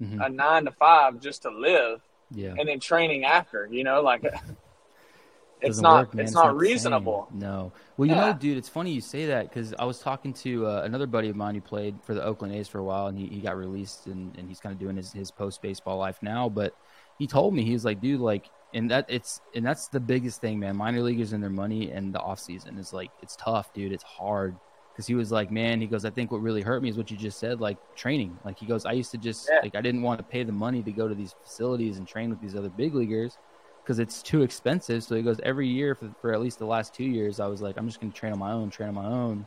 [0.00, 0.20] mm-hmm.
[0.20, 2.00] a nine to five just to live
[2.30, 2.54] yeah.
[2.58, 3.68] and then training after.
[3.70, 4.22] You know, like
[5.60, 7.28] it's not work, it's, not, reasonable.
[7.32, 7.72] No.
[7.96, 8.26] Well, you yeah.
[8.26, 11.28] know, dude, it's funny you say that because I was talking to uh, another buddy
[11.28, 13.56] of mine who played for the Oakland A's for a while, and he, he got
[13.56, 16.48] released, and, and he's kind of doing his, his post baseball life now.
[16.48, 16.74] But
[17.18, 20.40] he told me he was like, dude, like, and that it's and that's the biggest
[20.40, 20.76] thing, man.
[20.76, 23.92] Minor leaguers and their money and the off season is like it's tough, dude.
[23.92, 24.56] It's hard
[24.98, 27.08] because he was like, man, he goes, I think what really hurt me is what
[27.08, 28.36] you just said, like training.
[28.44, 29.60] Like he goes, I used to just yeah.
[29.62, 32.30] like I didn't want to pay the money to go to these facilities and train
[32.30, 33.38] with these other big leaguers
[33.80, 35.04] because it's too expensive.
[35.04, 37.62] So he goes, every year for, for at least the last two years, I was
[37.62, 39.46] like, I'm just going to train on my own, train on my own.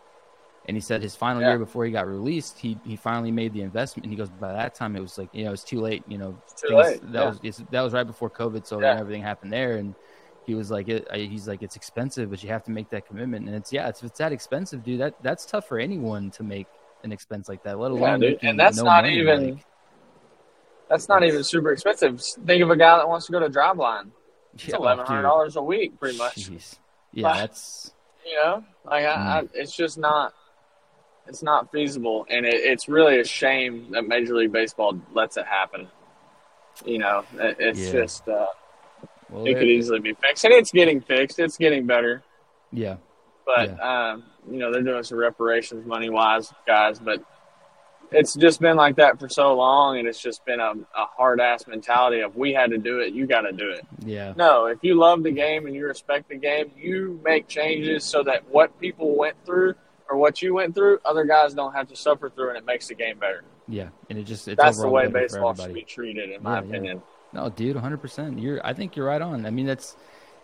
[0.70, 1.49] And he said his final yeah.
[1.49, 4.06] year before he got released, he he finally made the investment.
[4.06, 6.02] And he goes, by that time it was like, you know, it's too late.
[6.08, 7.12] You know, too things, late.
[7.12, 7.49] That yeah.
[7.49, 9.76] was that was right before COVID, so everything happened there.
[9.76, 9.95] And
[10.45, 13.47] he was like, it, he's like, it's expensive, but you have to make that commitment.
[13.47, 14.99] And it's yeah, it's, it's that expensive, dude.
[14.99, 16.67] That that's tough for anyone to make
[17.03, 19.65] an expense like that, let alone yeah, and that's no not money, even like,
[20.89, 22.21] that's not even super expensive.
[22.21, 24.11] Think of a guy that wants to go to a driveline.
[24.53, 26.35] It's yeah, eleven hundred dollars a week, pretty much.
[26.35, 26.77] Jeez.
[27.13, 27.93] Yeah, that's
[28.25, 29.15] you know, like mm.
[29.15, 30.33] I, I, it's just not
[31.27, 35.45] it's not feasible, and it, it's really a shame that Major League Baseball lets it
[35.45, 35.87] happen.
[36.85, 37.91] You know, it, it's yeah.
[37.91, 38.27] just.
[38.27, 38.47] Uh,
[39.32, 41.39] well, it could easily be fixed, and it's getting fixed.
[41.39, 42.23] It's getting better.
[42.71, 42.97] Yeah.
[43.45, 44.11] But yeah.
[44.11, 46.99] Um, you know they're doing some reparations money wise, guys.
[46.99, 47.23] But
[48.11, 51.39] it's just been like that for so long, and it's just been a, a hard
[51.39, 53.86] ass mentality of we had to do it, you got to do it.
[54.05, 54.34] Yeah.
[54.36, 58.23] No, if you love the game and you respect the game, you make changes so
[58.23, 59.75] that what people went through
[60.09, 62.88] or what you went through, other guys don't have to suffer through, and it makes
[62.89, 63.43] the game better.
[63.67, 66.65] Yeah, and it just it's that's the way baseball should be treated, in my yeah,
[66.65, 66.97] opinion.
[66.97, 67.03] Yeah.
[67.34, 68.41] No, dude, 100%.
[68.41, 69.45] You're I think you're right on.
[69.45, 69.95] I mean, that's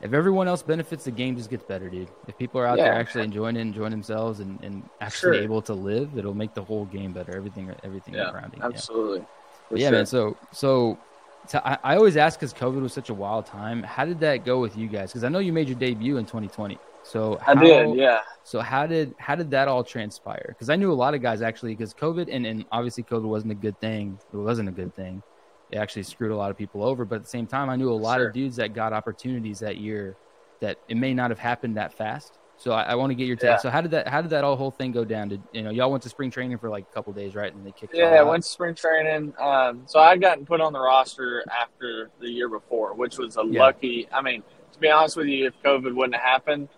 [0.02, 2.10] if everyone else benefits, the game just gets better, dude.
[2.28, 2.86] If people are out yeah.
[2.86, 5.44] there actually enjoying it, enjoying themselves, and, and actually sure.
[5.44, 7.36] able to live, it'll make the whole game better.
[7.36, 8.60] Everything, everything yeah, around it.
[8.62, 9.26] Absolutely.
[9.72, 9.92] Yeah, yeah sure.
[9.92, 10.06] man.
[10.06, 11.00] So, so,
[11.48, 13.82] so I, I, always ask because COVID was such a wild time.
[13.82, 15.10] How did that go with you guys?
[15.10, 16.78] Because I know you made your debut in 2020.
[17.02, 18.20] So how, I did, yeah.
[18.44, 20.48] So how did how did that all transpire?
[20.50, 23.54] Because I knew a lot of guys actually because COVID and, and obviously COVID wasn't
[23.54, 24.20] a good thing.
[24.34, 25.24] It wasn't a good thing
[25.72, 27.06] it actually screwed a lot of people over.
[27.06, 28.28] But at the same time, I knew a lot sure.
[28.28, 30.16] of dudes that got opportunities that year
[30.60, 32.38] that it may not have happened that fast.
[32.60, 33.50] So I, I want to get your take.
[33.50, 33.58] Yeah.
[33.58, 35.30] So how did that how did that all whole thing go down?
[35.30, 37.54] Did you know y'all went to spring training for like a couple days, right?
[37.54, 37.94] And they kicked.
[37.94, 39.34] Yeah, I went to spring training.
[39.40, 43.38] Um, so I would gotten put on the roster after the year before, which was
[43.38, 43.60] a yeah.
[43.60, 44.08] lucky.
[44.12, 44.42] I mean,
[44.74, 46.70] to be honest with you, if COVID wouldn't have happened,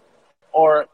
[0.52, 0.88] or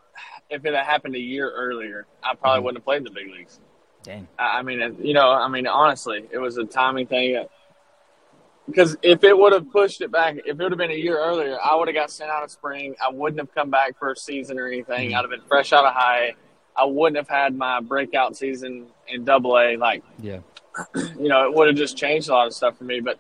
[0.51, 2.65] if it had happened a year earlier, I probably mm-hmm.
[2.65, 3.59] wouldn't have played in the big leagues.
[4.03, 4.27] Dang.
[4.37, 7.43] I mean, you know, I mean, honestly, it was a timing thing.
[8.65, 11.19] Because if it would have pushed it back, if it would have been a year
[11.19, 12.95] earlier, I would have got sent out of spring.
[13.05, 15.09] I wouldn't have come back for a season or anything.
[15.09, 15.17] Mm-hmm.
[15.17, 16.33] I'd have been fresh out of high.
[16.75, 19.77] I wouldn't have had my breakout season in Double A.
[19.77, 20.39] Like, yeah,
[20.95, 22.99] you know, it would have just changed a lot of stuff for me.
[22.99, 23.19] But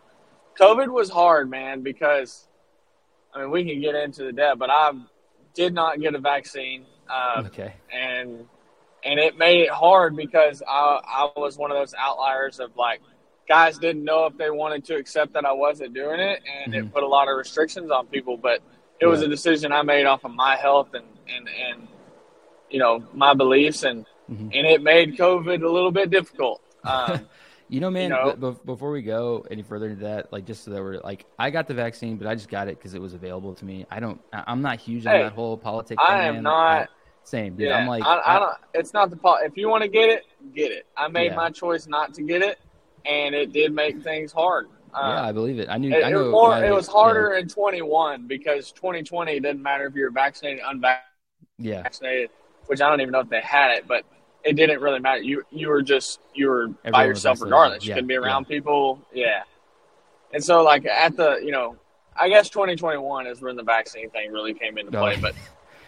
[0.59, 2.47] COVID was hard, man, because
[3.33, 4.91] I mean, we can get into the debt, but I
[5.53, 6.85] did not get a vaccine.
[7.09, 8.45] Uh, okay, and
[9.03, 13.01] and it made it hard because I I was one of those outliers of like
[13.47, 16.87] guys didn't know if they wanted to accept that I wasn't doing it, and mm-hmm.
[16.87, 18.37] it put a lot of restrictions on people.
[18.37, 18.61] But
[18.99, 19.07] it yeah.
[19.07, 21.87] was a decision I made off of my health and and and
[22.69, 24.49] you know my beliefs, and mm-hmm.
[24.53, 26.61] and it made COVID a little bit difficult.
[26.85, 27.27] Um,
[27.67, 28.11] you know, man.
[28.11, 30.99] You know, b- before we go any further into that, like just so that we're
[30.99, 33.65] like, I got the vaccine, but I just got it because it was available to
[33.65, 33.87] me.
[33.89, 34.21] I don't.
[34.31, 35.99] I'm not huge on that whole politics.
[36.07, 36.43] I am man.
[36.43, 36.81] not.
[36.81, 36.87] I,
[37.23, 37.69] same, dude.
[37.69, 38.53] Yeah, I'm like, I, I, don't.
[38.75, 39.17] It's not the.
[39.43, 40.85] If you want to get it, get it.
[40.95, 41.37] I made yeah.
[41.37, 42.59] my choice not to get it
[43.07, 44.67] and it did make things hard.
[44.93, 45.67] Uh, yeah, I believe it.
[45.69, 45.93] I knew.
[45.93, 47.41] It, I knew it was, more, it was harder yeah.
[47.41, 51.03] in 21 because 2020 didn't matter if you're vaccinated, unvaccinated,
[51.59, 51.87] yeah.
[52.67, 54.05] which I don't even know if they had it, but
[54.45, 55.21] it didn't really matter.
[55.21, 57.83] You you were just you were Everyone by yourself regardless.
[57.83, 57.89] Yeah.
[57.89, 59.01] You couldn't be around people.
[59.11, 59.43] Yeah.
[60.33, 61.75] And so like at the you know,
[62.15, 65.21] I guess 2021 is when the vaccine thing really came into play, oh.
[65.21, 65.35] but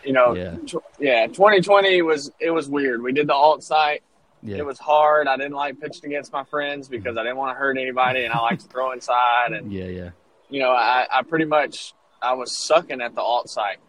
[0.03, 0.55] you know, Yeah.
[0.65, 3.01] tw- yeah, 2020 was it was weird.
[3.01, 4.03] We did the alt site.
[4.43, 4.57] Yeah.
[4.57, 5.27] It was hard.
[5.27, 8.33] I didn't like pitching against my friends because I didn't want to hurt anybody, and
[8.33, 9.51] I like to throw inside.
[9.53, 10.09] And yeah, yeah.
[10.49, 13.79] you know, I, I pretty much I was sucking at the alt site,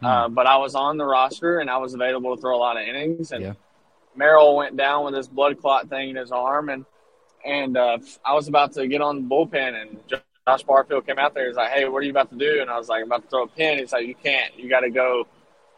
[0.00, 0.06] Hmm.
[0.06, 2.76] uh, but I was on the roster and I was available to throw a lot
[2.76, 3.32] of innings.
[3.32, 3.52] And Yeah.
[4.14, 6.84] Merrill went down with this blood clot thing in his arm, and
[7.44, 11.32] and uh, I was about to get on the bullpen, and Josh Barfield came out
[11.34, 11.46] there.
[11.46, 13.22] He's like, "Hey, what are you about to do?" And I was like, "I'm about
[13.22, 14.58] to throw a pin." He's like, "You can't.
[14.58, 15.26] You got to go.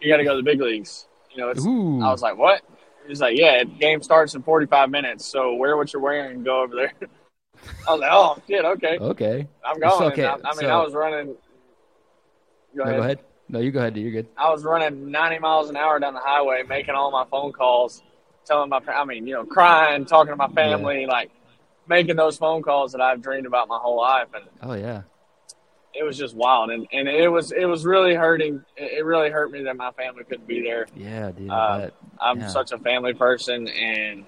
[0.01, 1.65] You got to go to the big leagues." You know, it's.
[1.67, 2.63] I was like, "What?"
[3.09, 6.63] He's like, "Yeah, game starts in 45 minutes, so wear what you're wearing and go
[6.63, 6.93] over there."
[7.89, 9.49] I was like, "Oh shit, okay, okay.
[9.65, 11.35] I'm going." okay, I, I mean, so- I was running.
[12.77, 12.97] Go No, ahead.
[12.97, 13.19] go ahead.
[13.49, 13.97] No, you go ahead.
[13.97, 14.27] You're good.
[14.37, 18.03] I was running 90 miles an hour down the highway, making all my phone calls,
[18.45, 21.31] telling my, I mean, you know, crying, talking to my family, like
[21.89, 25.03] making those phone calls that I've dreamed about my whole life, and Oh yeah.
[25.99, 28.65] It was just wild, and and it was it was really hurting.
[28.77, 30.87] It really hurt me that my family couldn't be there.
[30.97, 31.51] Yeah, dude.
[31.51, 31.91] Uh.
[32.21, 32.49] I'm Yeah.
[32.49, 34.25] such a family person, and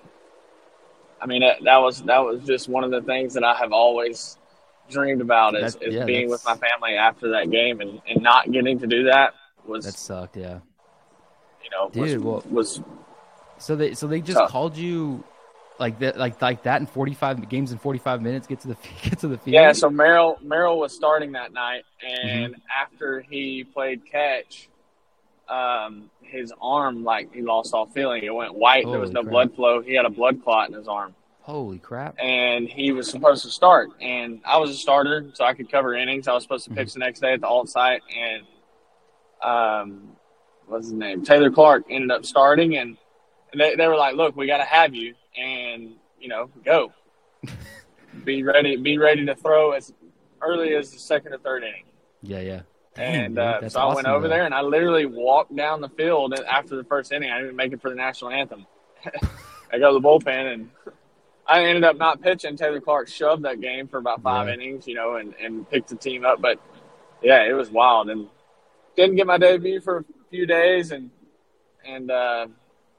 [1.20, 3.72] I mean that, that was that was just one of the things that I have
[3.72, 4.36] always
[4.88, 8.22] dreamed about is, That- is yeah, being with my family after that game, and, and
[8.22, 9.34] not getting to do that
[9.66, 10.36] was That sucked.
[10.36, 10.58] Yeah.
[11.62, 12.80] you know Dude, well- was, was
[13.58, 14.50] So they so they just Tough.
[14.50, 15.22] called you
[15.80, 19.18] like that like like that in 45 games in 45 minutes get to the get
[19.20, 19.54] to the field.
[19.54, 22.28] Yeah, so Merrill Merrill was starting that night, Mm-hmm.
[22.44, 24.68] and after he played catch,
[25.48, 28.22] um, his arm like he lost all feeling.
[28.22, 28.84] It went white.
[28.88, 29.32] there was no crap.
[29.32, 29.80] blood flow.
[29.82, 32.14] He had a blood clot in his arm, Holy crap.
[32.20, 33.88] and he was supposed to start.
[34.00, 36.28] And I was a starter, so I could cover innings.
[36.28, 36.78] I was supposed to Mm-hmm.
[36.78, 38.42] pitch the next day at the alt site, and
[39.42, 40.10] um,
[40.66, 41.22] what's his name?
[41.24, 42.96] Taylor Clarke ended up starting, and
[43.54, 46.92] they they were like, "Look, we got to have you, and you know, go."
[48.24, 49.92] be ready be ready to throw as
[50.42, 51.84] early as the second or third inning.
[52.22, 52.60] Yeah, yeah.
[52.94, 54.34] Dang, And uh, so I went over though.
[54.34, 57.30] there and I literally walked down the field after the first inning.
[57.30, 58.66] I didn't even make it for the national anthem.
[59.72, 60.70] I go to the bullpen and
[61.46, 62.56] I ended up not pitching.
[62.56, 64.54] Taylor Clarke shoved that game for about five Yeah.
[64.54, 66.40] innings, you know, and, and picked the team up.
[66.42, 66.58] But
[67.22, 68.26] yeah, it was wild and
[68.96, 71.10] didn't get my debut for a few days and
[71.86, 72.48] and uh,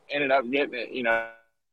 [0.09, 1.27] ended up getting it, you know,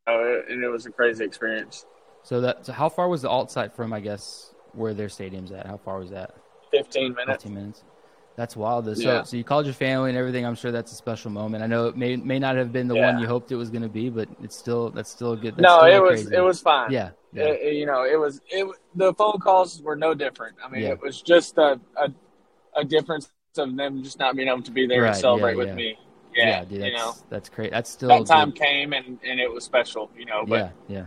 [0.09, 1.85] Oh, and it was a crazy experience.
[2.23, 5.53] So that so how far was the alt site from I guess where their stadium's
[5.53, 5.67] at?
[5.67, 6.35] How far was that?
[6.73, 7.43] 15 minutes.
[7.45, 7.85] 15 minutes.
[8.37, 8.85] That's wild.
[8.85, 8.95] though.
[8.95, 9.23] So Yeah.
[9.23, 10.47] so you called your family and everything.
[10.47, 11.63] I'm sure that's a special moment.
[11.65, 13.13] I know it may may not have been the Yeah.
[13.13, 15.55] one you hoped it was going to be, but it's still that's still a good.
[15.57, 16.37] That's No, still it was crazy.
[16.37, 16.91] it was fine.
[16.93, 17.11] Yeah.
[17.33, 17.45] Yeah.
[17.45, 18.67] It- you know, it was it.
[18.95, 20.57] The phone calls were no different.
[20.65, 22.11] I mean, it was just a, a
[22.77, 25.75] a difference of them just not being able to be there Right, and celebrate with
[25.75, 25.99] me.
[26.39, 27.71] Yeah, Yeah, dude, you that's know, that's great.
[27.71, 28.61] That's still that time good.
[28.61, 30.11] came and and it was special.
[30.17, 31.07] You know, but yeah,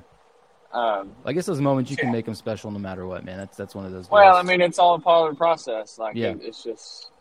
[0.74, 0.80] yeah.
[1.00, 3.38] um, I guess those moments you can make them special no matter what, man.
[3.38, 4.10] That's that's one of those.
[4.10, 4.36] well.
[4.36, 5.98] I mean, it's all a part of the process.
[5.98, 6.30] Like, Yeah.
[6.30, 7.12] it, it's just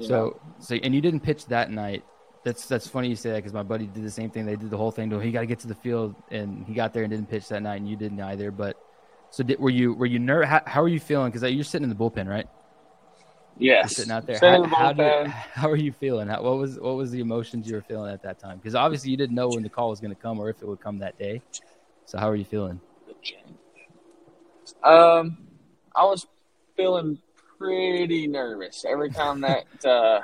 [0.00, 0.40] so know.
[0.58, 2.04] so and you didn't pitch that night.
[2.44, 4.46] That's that's funny you say that because my buddy did the same thing.
[4.46, 5.22] They did the whole thing to him.
[5.22, 7.60] He got to get to the field, and he got there and didn't pitch that
[7.62, 8.52] night, and you didn't either.
[8.52, 8.76] But
[9.30, 10.48] so did, were you were you nervous?
[10.48, 11.32] How, how are you feeling?
[11.32, 12.46] Because you're sitting in the bullpen, right?
[13.58, 14.38] Yes, sitting out there.
[14.38, 15.30] How, how, did, bullpen.
[15.52, 16.28] how are you feeling?
[16.28, 18.58] How, what was what was the emotions you were feeling at that time?
[18.58, 20.68] Because obviously you didn't know when the call was going to come or if it
[20.68, 21.42] would come that day.
[22.04, 22.80] So how are you feeling?
[24.82, 25.38] Um,
[25.94, 26.26] I was
[26.76, 27.18] feeling
[27.58, 30.20] pretty nervous every time that uh,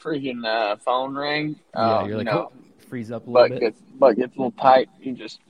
[0.00, 1.56] freaking uh, phone rang.
[1.74, 2.52] yeah, um, you're like you oh,
[2.88, 3.60] freeze up a butt little bit.
[3.60, 4.88] gets butt gets a little tight.
[5.00, 5.40] You just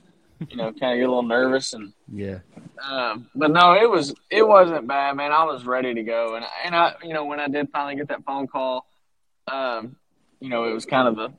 [0.49, 2.39] you know kind of get a little nervous and Yeah,
[2.87, 5.31] um, but no, it was it wasn't bad, man.
[5.31, 8.07] I was ready to go, and and I you know when I did finally get
[8.09, 8.85] that phone call,
[9.47, 9.95] um,
[10.39, 11.33] you know it was kind of a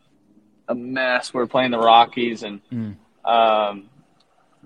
[0.70, 1.32] a mess.
[1.32, 2.96] We are playing the Rockies, and Mm.
[3.24, 3.88] um,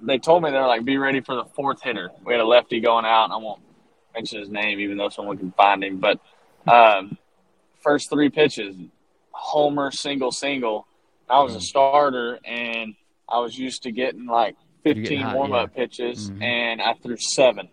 [0.00, 2.10] they told me they're like be ready for the fourth hitter.
[2.24, 3.60] We had a lefty going out, and I won't
[4.14, 6.18] mention his name even though someone can find him, but
[6.66, 7.16] um,
[7.80, 8.74] first three pitches,
[9.30, 10.86] homer, single, single.
[11.28, 11.62] I was a Mm.
[11.62, 12.94] starter, and
[13.32, 16.42] I was used to getting like You're getting 15 warm up pitches, Mhm.
[16.42, 17.68] and I threw seven.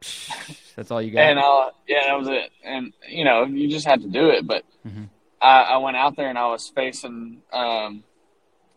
[0.76, 1.20] that's all you got.
[1.20, 2.50] And uh, yeah, that was it.
[2.64, 4.46] And you know, you just had to do it.
[4.46, 5.08] But Mhm.
[5.40, 8.04] I, I went out there and I was facing um,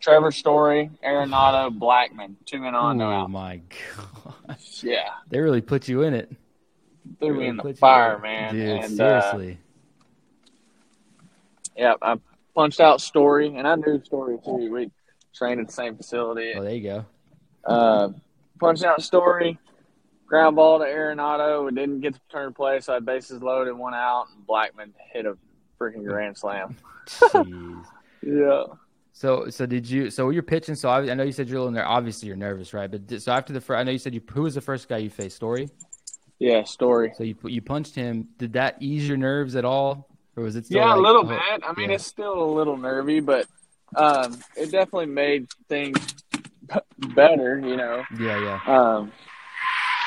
[0.00, 3.60] Trevor Story, Arenado, Blackmon, two men on, no oh my
[4.06, 6.30] god, Yeah, they really put you in it.
[7.18, 8.22] threw me in the fire, it.
[8.22, 8.54] man.
[8.54, 9.58] Dude, and uh, seriously.
[11.76, 12.18] yeah, I
[12.54, 14.70] punched out Story, and I knew Story too.
[14.70, 14.90] We
[15.34, 16.52] trained at the same facility.
[16.56, 17.06] oh, there you go.
[17.64, 18.08] Uh,
[18.58, 19.58] punched out Story,
[20.26, 21.64] ground ball to Arenado.
[21.64, 24.92] We didn't get to turn play, so I had bases loaded, one out, and Blackmon
[25.12, 25.36] hit a
[25.80, 26.76] freaking grand slam.
[27.06, 27.84] Jeez.
[28.22, 28.64] Yeah.
[29.12, 30.10] So, so did you?
[30.10, 30.74] So you're pitching.
[30.74, 32.90] So I, I know you said you're a little ner- Obviously, you're nervous, right?
[32.90, 34.22] But did, so after the first, I know you said you.
[34.32, 35.36] Who was the first guy you faced?
[35.36, 35.68] Story.
[36.38, 37.12] Yeah, Story.
[37.16, 38.28] So you you punched him.
[38.38, 40.10] Did that ease your nerves at all?
[40.36, 40.78] or was it still?
[40.78, 41.62] yeah, like, a little oh, bit.
[41.66, 41.96] I mean, yeah.
[41.96, 43.46] it's still a little nervy, but
[43.96, 45.98] um, it definitely made things
[47.14, 47.58] better.
[47.58, 48.02] You know.
[48.18, 48.60] Yeah, yeah.
[48.66, 49.12] Um,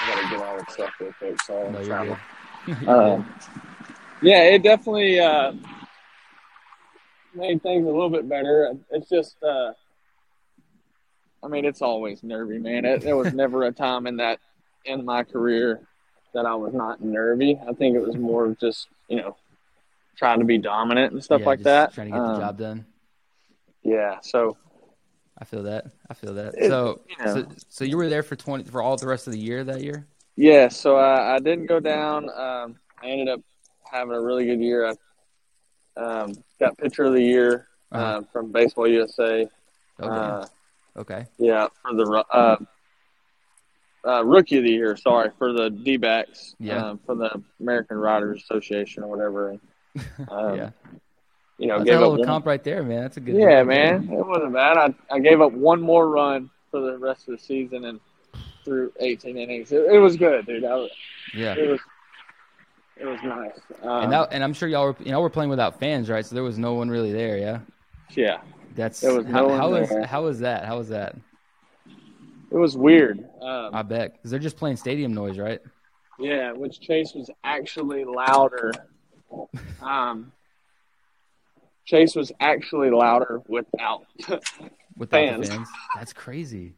[0.02, 1.42] I gotta get all the stuff real quick.
[1.44, 2.18] Sorry, No, I'm you're traveling.
[2.66, 2.88] good.
[2.88, 3.34] Um,
[4.22, 5.52] yeah, it definitely uh,
[7.36, 8.74] made things a little bit better.
[8.92, 9.74] It's just, uh,
[11.44, 12.86] I mean, it's always nervy, man.
[12.86, 14.40] It, there was never a time in that
[14.86, 15.82] in my career
[16.34, 17.60] that I was not nervy.
[17.68, 19.36] I think it was more of just, you know,
[20.18, 21.94] trying to be dominant and stuff Yeah, like just that.
[21.94, 22.86] Trying to get Um, the job done.
[23.84, 24.58] Yeah, so
[25.38, 25.86] I feel that.
[26.10, 26.56] I feel that.
[26.58, 27.34] It- so, you know.
[27.34, 29.82] so, so you were there for twenty for all the rest of the year that
[29.82, 30.08] year.
[30.36, 32.30] yeah, so I, I didn't go down.
[32.30, 33.42] Um, I ended up
[33.92, 34.88] having a really good year.
[34.88, 38.04] I um, got pitcher of the year Uh-huh.
[38.04, 39.48] uh, from Baseball USA.
[40.00, 40.12] Oh, damn.
[40.18, 40.46] Uh,
[40.98, 41.26] okay.
[41.38, 42.56] Yeah, for the uh,
[44.08, 44.96] uh, rookie of the year.
[44.98, 46.56] Sorry for the D backs.
[46.60, 46.84] Yeah.
[46.84, 49.58] Um, for the American Writers Association or whatever.
[50.28, 50.70] Um, yeah.
[51.64, 52.10] You know, That's a gave hell up.
[52.10, 53.02] of a One, comp right there, man.
[53.04, 53.36] That's a good.
[53.36, 53.68] yeah, job.
[53.68, 54.78] man, it wasn't bad.
[54.78, 58.02] I I gave up one more run for the rest of the season and
[58.66, 59.72] through 18 innings.
[59.72, 60.64] It, it was good, dude.
[60.64, 60.90] Was,
[61.34, 61.54] Yeah.
[61.58, 61.80] it was.
[62.98, 63.60] It was nice.
[63.82, 66.26] Um, And that, and I'm sure y'all were y'all were playing without fans, right?
[66.26, 67.38] So there was no one really there.
[67.38, 67.60] Yeah.
[68.12, 68.42] yeah,
[68.76, 70.06] That's There was how, no how was there.
[70.06, 70.66] how was that?
[70.66, 71.16] How was that?
[72.52, 73.20] it was weird.
[73.42, 75.62] Um, I bet because they're just playing stadium noise, right?
[76.20, 78.74] Yeah, which Chase was actually louder.
[79.82, 80.32] Um,
[81.86, 84.06] Chase was actually louder without.
[84.96, 85.50] Without Fans.
[85.50, 86.76] fans, that's crazy.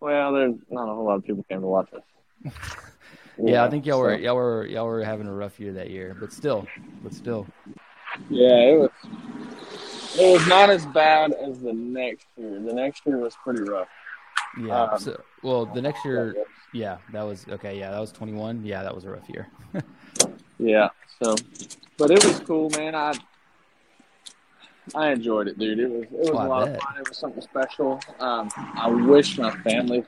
[0.00, 2.54] well, there's not a whole lot of people came to watch us.
[3.42, 6.14] Yeah, I think y'all were y'all were y'all were having a rough year that year,
[6.18, 6.66] but still,
[7.02, 7.46] but still,
[8.28, 8.90] Yeah, it was.
[10.18, 12.60] It was not as bad as the next year.
[12.60, 13.88] The next year was pretty rough.
[14.60, 14.84] yeah.
[14.84, 16.34] Um, so, well, the next year,
[16.74, 17.78] yeah, that was okay.
[17.78, 18.64] Yeah, that was 21.
[18.64, 19.48] Yeah, that was a rough year.
[20.58, 20.90] Yeah.
[21.22, 21.36] So,
[21.96, 22.94] but it was cool, man.
[22.94, 23.14] I
[24.94, 25.78] I enjoyed it, dude.
[25.78, 26.96] It was it was Oh, a lot of fun.
[26.98, 28.00] It was something special.
[28.18, 30.04] Um, I wish my family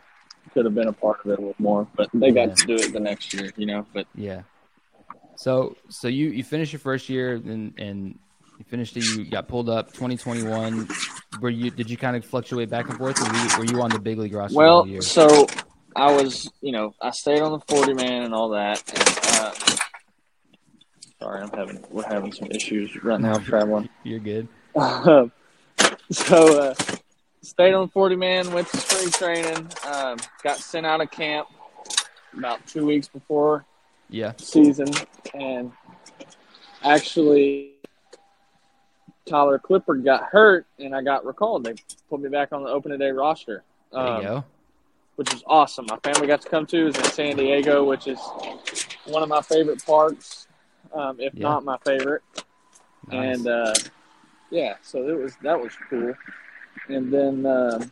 [0.52, 2.54] could have been a part of it a little more, but they got Yeah.
[2.54, 3.86] to do it the next year, you know.
[3.92, 4.42] But Yeah.
[5.36, 8.18] So so you you finished your first year and and
[8.58, 9.04] you finished it.
[9.04, 10.88] You got pulled up 2021.
[11.40, 13.82] Were you did you kind of fluctuate back and forth, or were you, were you
[13.82, 15.46] on the big league roster well, so
[15.96, 18.82] I was, you know, I stayed on the forty man and all that.
[18.88, 19.76] And, uh,
[21.18, 23.88] sorry, I'm having we're having some issues right now traveling.
[24.04, 24.48] You're good.
[24.74, 25.32] Um,
[26.10, 26.74] so uh,
[27.42, 31.48] stayed on 40 man, went to spring training, um, got sent out of camp
[32.36, 33.64] about two weeks before
[34.08, 34.32] Yeah.
[34.38, 34.90] season,
[35.34, 35.72] and
[36.82, 37.72] actually
[39.26, 41.64] Tyler Clippard got hurt, and I got recalled.
[41.64, 41.74] They
[42.08, 43.62] put me back on the opening day roster,
[43.92, 44.44] There um, you go.
[45.16, 45.86] which is awesome.
[45.88, 48.18] My family got to come to is in San Diego, which is
[49.06, 50.46] one of my favorite parks,
[50.94, 51.48] um, if Yeah.
[51.48, 52.22] not my favorite.
[53.08, 53.38] Nice.
[53.38, 53.74] and uh,
[54.52, 56.14] yeah, so it was that was cool.
[56.88, 57.90] And then um,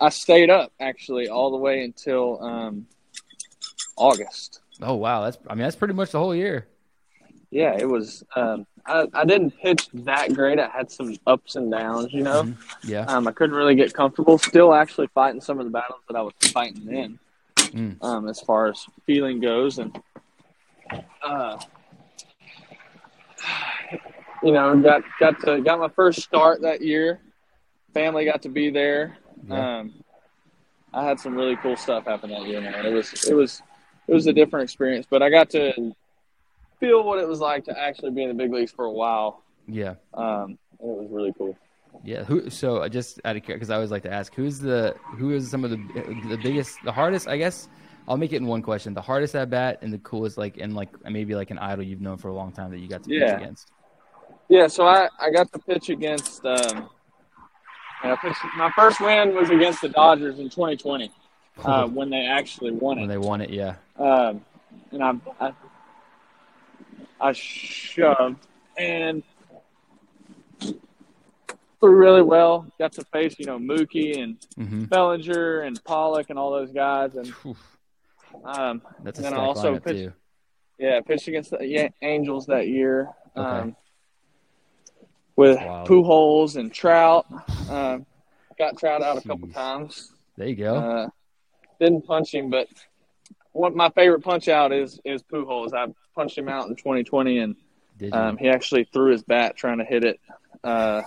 [0.00, 2.86] I stayed up actually all the way until um,
[3.96, 4.60] August.
[4.82, 6.66] oh wow, that's I mean that's pretty much the whole year.
[7.50, 8.22] Yeah, it was.
[8.36, 10.60] Um, I, I didn't pitch that great.
[10.60, 12.44] I had some ups and downs, you know.
[12.44, 12.56] Mhm.
[12.84, 13.00] Yeah.
[13.06, 14.38] Um, I couldn't really get comfortable.
[14.38, 17.18] Still, actually fighting some of the battles that I was fighting then,
[17.56, 18.02] Mm.
[18.04, 20.00] um, as far as feeling goes, and
[21.24, 21.58] uh,
[24.42, 27.20] you know, got got to got my first start that year.
[27.94, 29.16] Family got to be there.
[29.48, 29.78] Yeah.
[29.78, 29.94] Um,
[30.92, 32.86] I had some really cool stuff happen that year, man.
[32.86, 33.62] It was it was
[34.08, 35.94] it was a different experience, but I got to
[36.80, 39.42] feel what it was like to actually be in the big leagues for a while.
[39.68, 39.94] Yeah.
[40.14, 41.56] Um, and it was really cool.
[42.02, 42.24] Yeah.
[42.24, 42.50] Who?
[42.50, 45.50] So I just out of because I always like to ask who's the who is
[45.50, 45.76] some of the
[46.28, 47.68] the biggest the hardest I guess
[48.08, 50.74] I'll make it in one question the hardest at bat and the coolest like and
[50.74, 53.08] like maybe like an idol you've known for a long time that you got to
[53.08, 53.70] pitch against.
[54.50, 56.44] Yeah, so I, I got to pitch against.
[56.44, 56.90] Um,
[58.20, 61.08] pitched, my first win was against the Dodgers in 2020
[61.64, 63.08] uh, when they actually won when it.
[63.12, 63.50] they won it.
[63.50, 63.76] Yeah.
[63.96, 64.44] Um,
[64.90, 65.52] and I, I
[67.20, 68.44] I shoved
[68.76, 69.22] and
[71.78, 72.66] threw really well.
[72.76, 77.14] Got to face you know Mookie and hmm Bellinger and Pollock and all those guys,
[77.14, 77.32] and
[78.44, 80.12] um, That's And then I also pitched- too.
[80.80, 83.10] yeah, pitched against the yeah, Angels that year.
[83.36, 83.48] Okay.
[83.48, 83.76] Um,
[85.40, 85.58] with.
[85.58, 87.26] Pujols and Trout.
[87.68, 88.06] Um,
[88.58, 89.54] got Trout out a couple Jeez.
[89.54, 90.12] times.
[90.36, 90.74] There you go.
[90.76, 91.08] Uh,
[91.80, 92.68] didn't punch him, but
[93.52, 95.72] what my favorite punch out is is Pujols.
[95.74, 97.56] I punched him out in 2020, and
[98.12, 100.20] um, he actually threw his bat trying to hit it.
[100.62, 101.02] Uh,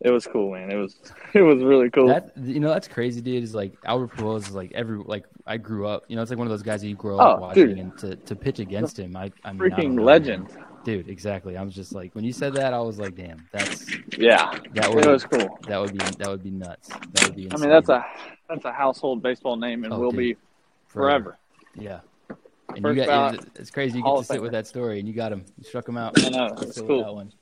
[0.00, 0.70] it was cool, man.
[0.70, 0.96] It was
[1.34, 2.08] it was really cool.
[2.08, 3.42] That you know that's crazy, dude.
[3.42, 6.04] Is like Albert Pujols is like every like I grew up.
[6.08, 7.78] You know, it's like one of those guys that you grow up Oh, watching, dude.
[7.78, 10.48] and to, to pitch against him, I I mean, Freaking legend.
[10.86, 11.08] Dude.
[11.10, 11.56] Exactly.
[11.58, 13.84] I was just like when you said that, I was like, damn, that's
[14.16, 15.58] Yeah, that it was cool.
[15.68, 16.88] that would be that would be nuts.
[16.88, 17.48] That would be.
[17.52, 18.02] I mean, that's a
[18.48, 20.18] that's a household baseball name and Oh, will dude.
[20.18, 20.36] be
[20.86, 21.36] forever.
[21.74, 22.00] Yeah.
[22.70, 23.98] And First you got, it's, it's crazy.
[23.98, 25.44] You get to sit with that story, and you got him.
[25.58, 26.14] You struck him out.
[26.24, 27.04] I know it's cool.
[27.04, 27.32] That one.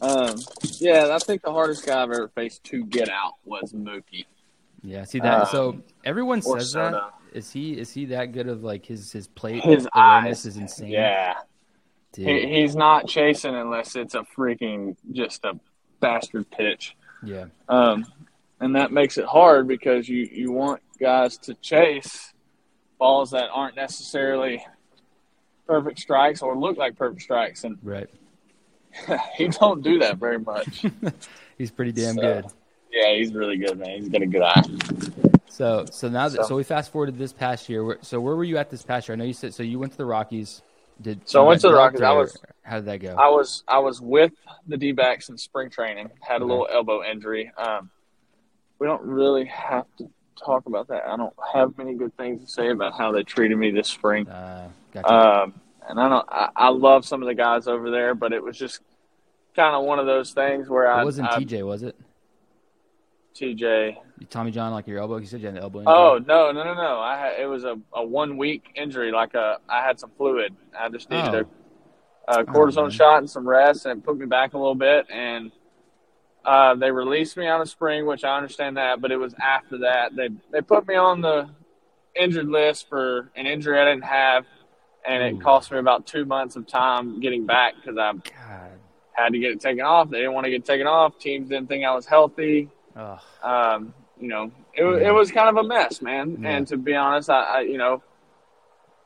[0.00, 0.36] Um,
[0.78, 4.24] yeah, I think the hardest guy I've ever faced to get out was Mookie.
[4.82, 5.04] Yeah.
[5.04, 5.40] See that?
[5.42, 6.92] Um, so everyone says that.
[6.92, 7.06] Soto.
[7.34, 10.46] Is he is he that good of like his his plate His awareness eyes.
[10.46, 10.88] is insane.
[10.90, 11.34] Yeah.
[12.16, 15.58] He, he's not chasing unless it's a freaking just a
[16.00, 16.96] bastard pitch.
[17.22, 17.46] yeah.
[17.68, 18.06] Um,
[18.60, 22.32] and that makes it hard because you, you want guys to chase
[22.98, 24.64] balls that aren't necessarily
[25.66, 28.08] perfect strikes or look like perfect strikes, and Right.
[29.36, 30.84] he don't do that very much.
[31.58, 32.44] He's pretty damn So- good.
[32.92, 33.98] yeah, he's really good, man.
[34.00, 34.62] He's got a good eye.
[35.48, 37.98] So so now that So- so we fast forwarded this past year.
[38.02, 39.14] So where were you at this past year?
[39.14, 40.62] I know you said so you went to the Rockies.
[41.00, 42.00] Did So I went to the Rockies.
[42.02, 43.14] I was- How did that go?
[43.18, 44.32] I was I was with
[44.66, 46.10] the D backs in spring training.
[46.20, 47.52] Had a little elbow injury.
[47.58, 47.90] Um,
[48.78, 50.08] we don't really have to
[50.42, 51.06] talk about that.
[51.06, 54.28] I don't have many good things to say about how they treated me this spring.
[54.28, 55.12] uh, gotcha.
[55.12, 56.26] Um, and I don't.
[56.30, 58.80] I, I love some of the guys over there, but it was just
[59.54, 61.96] kind of one of those things where I wasn't I, TJ, was it?
[63.34, 63.96] TJ.
[64.30, 65.16] Tommy John, like your elbow.
[65.16, 65.80] You said you had an elbow.
[65.80, 65.92] Injury?
[65.94, 67.00] Oh no no no no!
[67.00, 69.10] I had, it was a, a one week injury.
[69.10, 70.54] Like a I had some fluid.
[70.78, 71.46] I just needed a,
[72.40, 75.06] a cortisone Oh, shot and some rest, and it put me back a little bit.
[75.10, 75.50] And
[76.44, 79.00] uh, they released me on of spring, which I understand that.
[79.00, 81.48] But it was after that they they put me on the
[82.14, 84.46] injured list for an injury I didn't have,
[85.06, 85.38] and Ooh.
[85.38, 88.70] it cost me about two months of time getting back because I God.
[89.12, 90.08] had to get it taken off.
[90.08, 91.18] They didn't want to get taken off.
[91.18, 92.70] Teams didn't think I was healthy.
[93.42, 95.08] Um, you know, it, Yeah.
[95.08, 96.38] it was kind of a mess, man.
[96.40, 96.50] Yeah.
[96.50, 98.02] And to be honest, I, I, you know,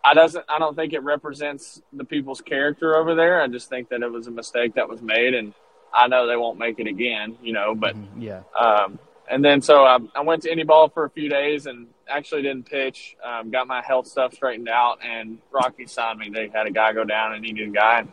[0.05, 3.41] I doesn't, I don't think it represents the people's character over there.
[3.43, 5.53] I just think that it was a mistake that was made, and
[5.93, 7.36] I know they won't make it again.
[7.43, 8.41] You know, but mhm, yeah.
[8.59, 8.99] um,
[9.30, 12.43] and then so I, I went to any Ball for a few days and actually
[12.43, 13.16] didn't pitch.
[13.24, 16.30] Um, got my health stuff straightened out, and Rocky signed me.
[16.30, 17.99] They had a guy go down and he needed a guy.
[18.01, 18.12] And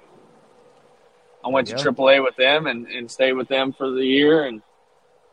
[1.46, 4.62] I went to AAA with them and, and stayed with them for the year and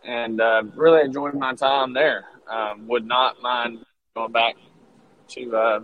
[0.05, 2.25] and uh, really enjoyed my time there.
[2.51, 3.85] Um, would not mind
[4.15, 4.57] going back
[5.29, 5.81] to uh,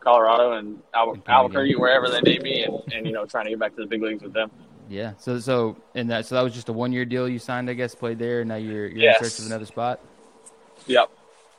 [0.00, 3.58] Colorado and play Albuquerque, wherever they need me, and, and you know trying to get
[3.58, 4.50] back to the big leagues with them.
[4.88, 5.12] Yeah.
[5.18, 7.74] So so and that so that was just a one year deal you signed, I
[7.74, 8.40] guess, played there.
[8.40, 9.20] And now you're you're Yes.
[9.20, 10.00] in search of another spot.
[10.86, 11.10] Yep.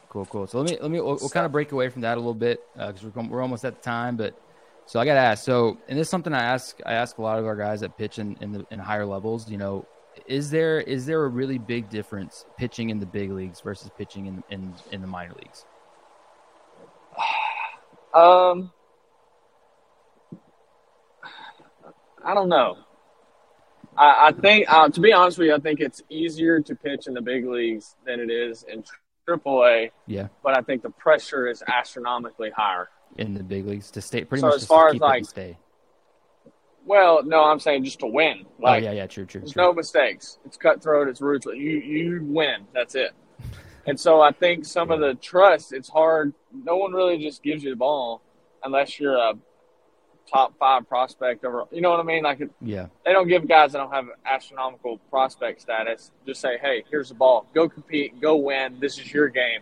[0.09, 0.47] Cool, cool.
[0.47, 2.33] So let me let me we'll, we'll kind of break away from that a little
[2.33, 4.17] bit because we're we're almost at the time.
[4.17, 4.37] But
[4.85, 5.45] so I got to ask.
[5.45, 7.97] So and this is something I ask I ask a lot of our guys that
[7.97, 9.49] pitch in in, the, in higher levels.
[9.49, 9.85] You know,
[10.27, 14.25] is there is there a really big difference pitching in the big leagues versus pitching
[14.27, 15.65] in in in the minor leagues?
[18.13, 18.73] Um,
[22.25, 22.77] I don't know.
[23.97, 27.07] I, I think, uh, to be honest with you, I think it's easier to pitch
[27.07, 28.83] in the big leagues than it is in
[29.27, 29.91] AAA.
[30.07, 32.89] Yeah, But I think the pressure is astronomically higher.
[33.17, 35.25] in the big leagues to stay pretty So much as far to as, keep like,
[35.25, 35.57] stay.
[36.85, 38.45] Well, no, I'm saying just to win.
[38.59, 39.41] Like, oh yeah, yeah, true, true.
[39.41, 39.63] There's true.
[39.63, 40.39] no mistakes.
[40.45, 41.07] It's cutthroat.
[41.07, 41.57] It's ruthless.
[41.57, 42.67] You you win.
[42.73, 43.11] That's it.
[43.87, 45.73] And so I think some of the trust.
[45.73, 46.35] It's hard.
[46.53, 48.21] No one really just gives you the ball
[48.63, 49.33] unless you're a
[50.31, 51.43] top five prospect.
[51.43, 51.65] Over.
[51.71, 52.21] You know what I mean?
[52.21, 56.11] Like yeah, they don't give guys that don't have astronomical prospect status.
[56.27, 57.47] Just say, hey, here's the ball.
[57.55, 58.21] Go compete.
[58.21, 58.77] Go win.
[58.79, 59.61] This is your game.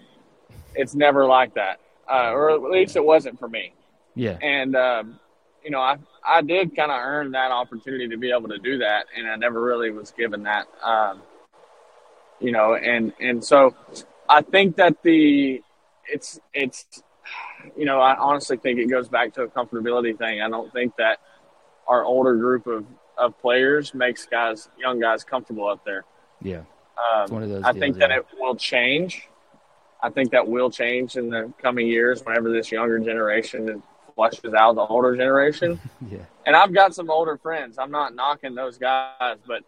[0.75, 1.79] It's never like that,
[2.11, 3.73] uh, or at least it wasn't for me
[4.19, 5.19] yeah, and um,
[5.63, 8.77] you know, I I did kind of earn that opportunity to be able to do
[8.79, 10.67] that, and I never really was given that.
[10.83, 11.21] Um,
[12.39, 13.75] you know, and and so
[14.27, 15.61] I think that the
[16.05, 17.03] it's it's
[17.77, 20.41] you know I honestly think it goes back to a comfortability thing.
[20.41, 21.19] I don't think that
[21.87, 22.85] our older group of
[23.17, 26.05] of players makes guys young guys comfortable up there.
[26.41, 26.63] yeah.
[26.99, 27.63] Um, one of those.
[27.63, 28.07] I deals, think yeah.
[28.07, 29.27] that it will change.
[30.01, 33.83] I think that will change in the coming years whenever this younger generation
[34.19, 35.79] flushes out the older generation.
[36.11, 37.77] yeah, And I've got some older friends.
[37.77, 39.63] I'm not knocking those guys, but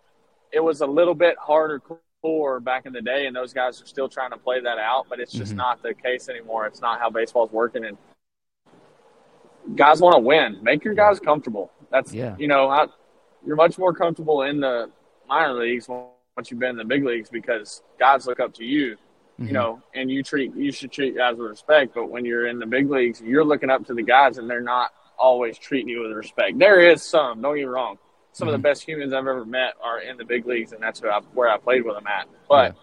[0.52, 1.82] it was a little bit harder
[2.22, 5.06] core back in the day, and those guys are still trying to play that out.
[5.10, 5.58] But it's just Mhm.
[5.58, 6.66] not the case anymore.
[6.68, 7.98] It's not how baseball's working, and
[9.76, 10.60] guys want to win.
[10.62, 11.72] Make your guys comfortable.
[11.90, 12.36] That's Yeah.
[12.38, 12.88] you know, I,
[13.46, 14.92] you're much more comfortable in the
[15.30, 18.98] minor leagues once you've been in the big leagues because guys look up to you
[19.42, 19.48] Mhm.
[19.48, 21.94] you know, and you treat you should treat guys with respect.
[21.96, 24.62] But when you're in the big leagues, you're looking up to the guys, and they're
[24.62, 26.58] not always treating you with respect.
[26.58, 27.98] There is some, don't get me wrong,
[28.32, 28.56] some mm-hmm.
[28.56, 31.20] of the best humans I've ever met are in the big leagues, and that's I,
[31.34, 32.28] where I played with them at.
[32.50, 32.82] But yeah.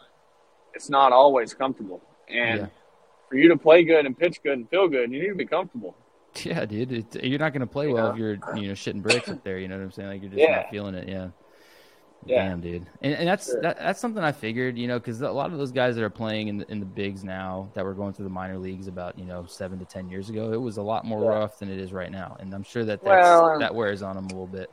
[0.74, 2.66] it's not always comfortable, and yeah.
[3.28, 5.46] for you to play good and pitch good and feel good, you need to be
[5.46, 5.96] comfortable.
[6.44, 9.28] Yeah, dude, it, you're not going to play well if you're you know shitting bricks
[9.28, 9.58] up there.
[9.58, 10.08] You know what I'm saying?
[10.08, 10.56] Like you're just yeah.
[10.56, 11.08] not feeling it.
[11.08, 11.28] Yeah.
[12.26, 12.48] Yeah.
[12.48, 13.62] Damn, dude, and, and that's sure.
[13.62, 16.10] that, that's something I figured, you know, because a lot of those guys that are
[16.10, 19.18] playing in the, in the bigs now that were going through the minor leagues about
[19.18, 21.38] you know seven to ten years ago, it was a lot more yeah.
[21.38, 24.26] rough than it is right now, and I'm sure that well, that wears on them
[24.26, 24.70] a little bit.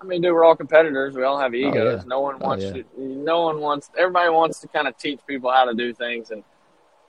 [0.00, 1.14] I mean, dude, we're all competitors.
[1.14, 1.76] We all have egos.
[1.76, 2.02] Oh, yeah.
[2.06, 2.84] No one oh, wants oh, to.
[2.96, 3.90] No one wants.
[3.96, 6.42] Everybody wants to kind of teach people how to do things, and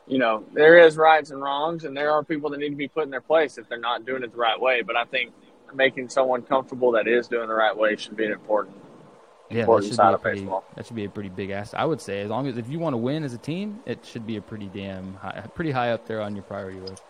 [0.08, 2.88] you know, there is rights and wrongs, and there are people that need to be
[2.88, 4.82] put in their place if they're not doing it the right way.
[4.82, 5.32] But I think
[5.74, 8.76] making someone comfortable that is doing the right way should be an important
[9.50, 11.74] yeah, that should, be a pretty, that should be a pretty big ass.
[11.74, 14.06] I would say, as long as if you want to win as a team, it
[14.06, 17.02] should be a pretty damn high, pretty high up there on your priority list.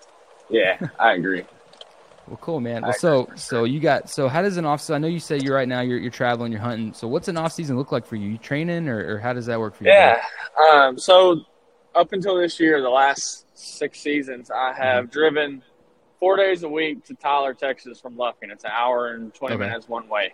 [0.49, 1.43] Yeah, I agree.
[2.27, 2.83] well, cool, man.
[2.83, 4.79] Well, so so you got so how does an off?
[4.79, 4.95] Season?
[4.95, 6.93] I know you say you're right now you're you're traveling, you're hunting.
[6.93, 8.29] So what's an off season look like for you?
[8.29, 9.89] You training or, or how does that work for you?
[9.89, 10.21] Yeah,
[10.71, 11.41] um, so
[11.95, 15.11] up until this year, the last six seasons, I have mm-hmm.
[15.11, 15.63] driven
[16.19, 18.49] four days a week to Tyler, Texas from Lufkin.
[18.51, 19.65] It's an hour and twenty okay.
[19.65, 20.33] minutes one way.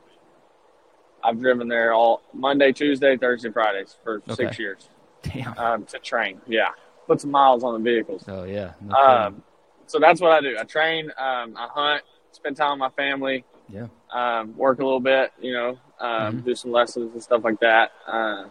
[1.25, 4.35] I've driven there all Monday, Tuesday, Thursday, Fridays for okay.
[4.35, 4.89] six years.
[5.23, 5.57] Damn.
[5.57, 6.69] Um, to train, yeah,
[7.07, 8.25] put some miles on the vehicles.
[8.27, 8.73] Oh yeah.
[8.81, 9.43] No um,
[9.87, 10.55] so that's what I do.
[10.59, 13.43] I train, um, I hunt, spend time with my family.
[13.67, 13.87] Yeah.
[14.13, 16.39] Um, work a little bit, you know, um, mm-hmm.
[16.41, 17.91] do some lessons and stuff like that.
[18.07, 18.45] Uh,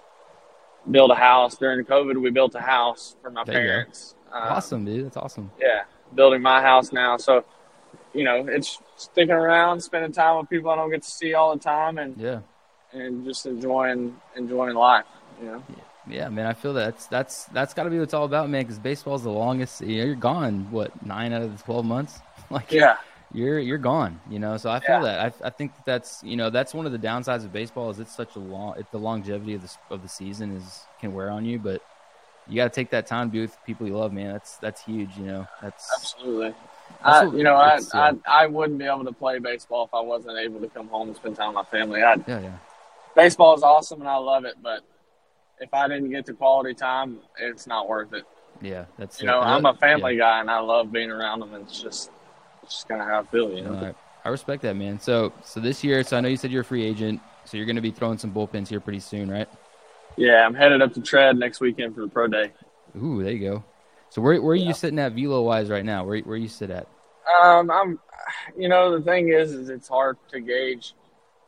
[0.91, 2.20] build a house during COVID.
[2.20, 4.16] We built a house for my there parents.
[4.33, 5.07] Um, awesome, dude.
[5.07, 5.51] That's awesome.
[5.61, 7.16] Yeah, building my house now.
[7.16, 7.45] So,
[8.12, 11.55] you know, it's sticking around, spending time with people I don't get to see all
[11.55, 12.41] the time, and yeah,
[12.95, 15.05] and just enjoying enjoying life.
[15.41, 15.65] You know.
[16.09, 18.63] Yeah, man, I feel that's that's that's got to be what it's all about, man.
[18.63, 19.81] Because baseball's the longest.
[19.81, 22.19] You know, you're gone what nine out of the twelve months.
[22.51, 22.97] like, yeah,
[23.33, 24.21] you're you're gone.
[24.29, 25.03] You know, so I feel yeah.
[25.03, 25.21] that.
[25.43, 28.01] I, I think that that's you know that's one of the downsides of baseball is
[28.01, 28.79] it's such a long.
[28.79, 31.81] It, the longevity of the of the season is can wear on you, but
[32.49, 34.33] you got to take that time to be with people you love, man.
[34.33, 35.17] That's that's huge.
[35.17, 36.55] You know, that's absolutely.
[37.03, 40.37] I, you know, I, I I wouldn't be able to play baseball if I wasn't
[40.39, 42.03] able to come home and spend time with my family.
[42.03, 42.57] I'd, yeah, yeah
[43.15, 44.81] baseball is awesome and I love it, but
[45.61, 48.25] if I didn't get the quality time, it's not worth it.
[48.61, 50.21] Yeah, that's you know I'm a family yeah.
[50.21, 51.55] guy and I love being around them.
[51.55, 52.11] It's just
[52.62, 53.75] it's just kind of how I feel, you know.
[54.25, 55.01] I, I respect that, man.
[55.01, 57.67] So so this year, so I know you said you're a free agent, so you're
[57.67, 59.49] going to be throwing some bullpens here pretty soon, right?
[60.17, 62.53] Yeah, I'm headed up to Tread next weekend for the pro day.
[62.97, 63.65] Ooh, there you go.
[64.11, 64.69] So where where are yeah.
[64.69, 66.05] you sitting at velo wise right now?
[66.05, 66.87] Where where you sit at?
[67.43, 67.99] Um, I'm,
[68.57, 70.95] you know, the thing is, is it's hard to gauge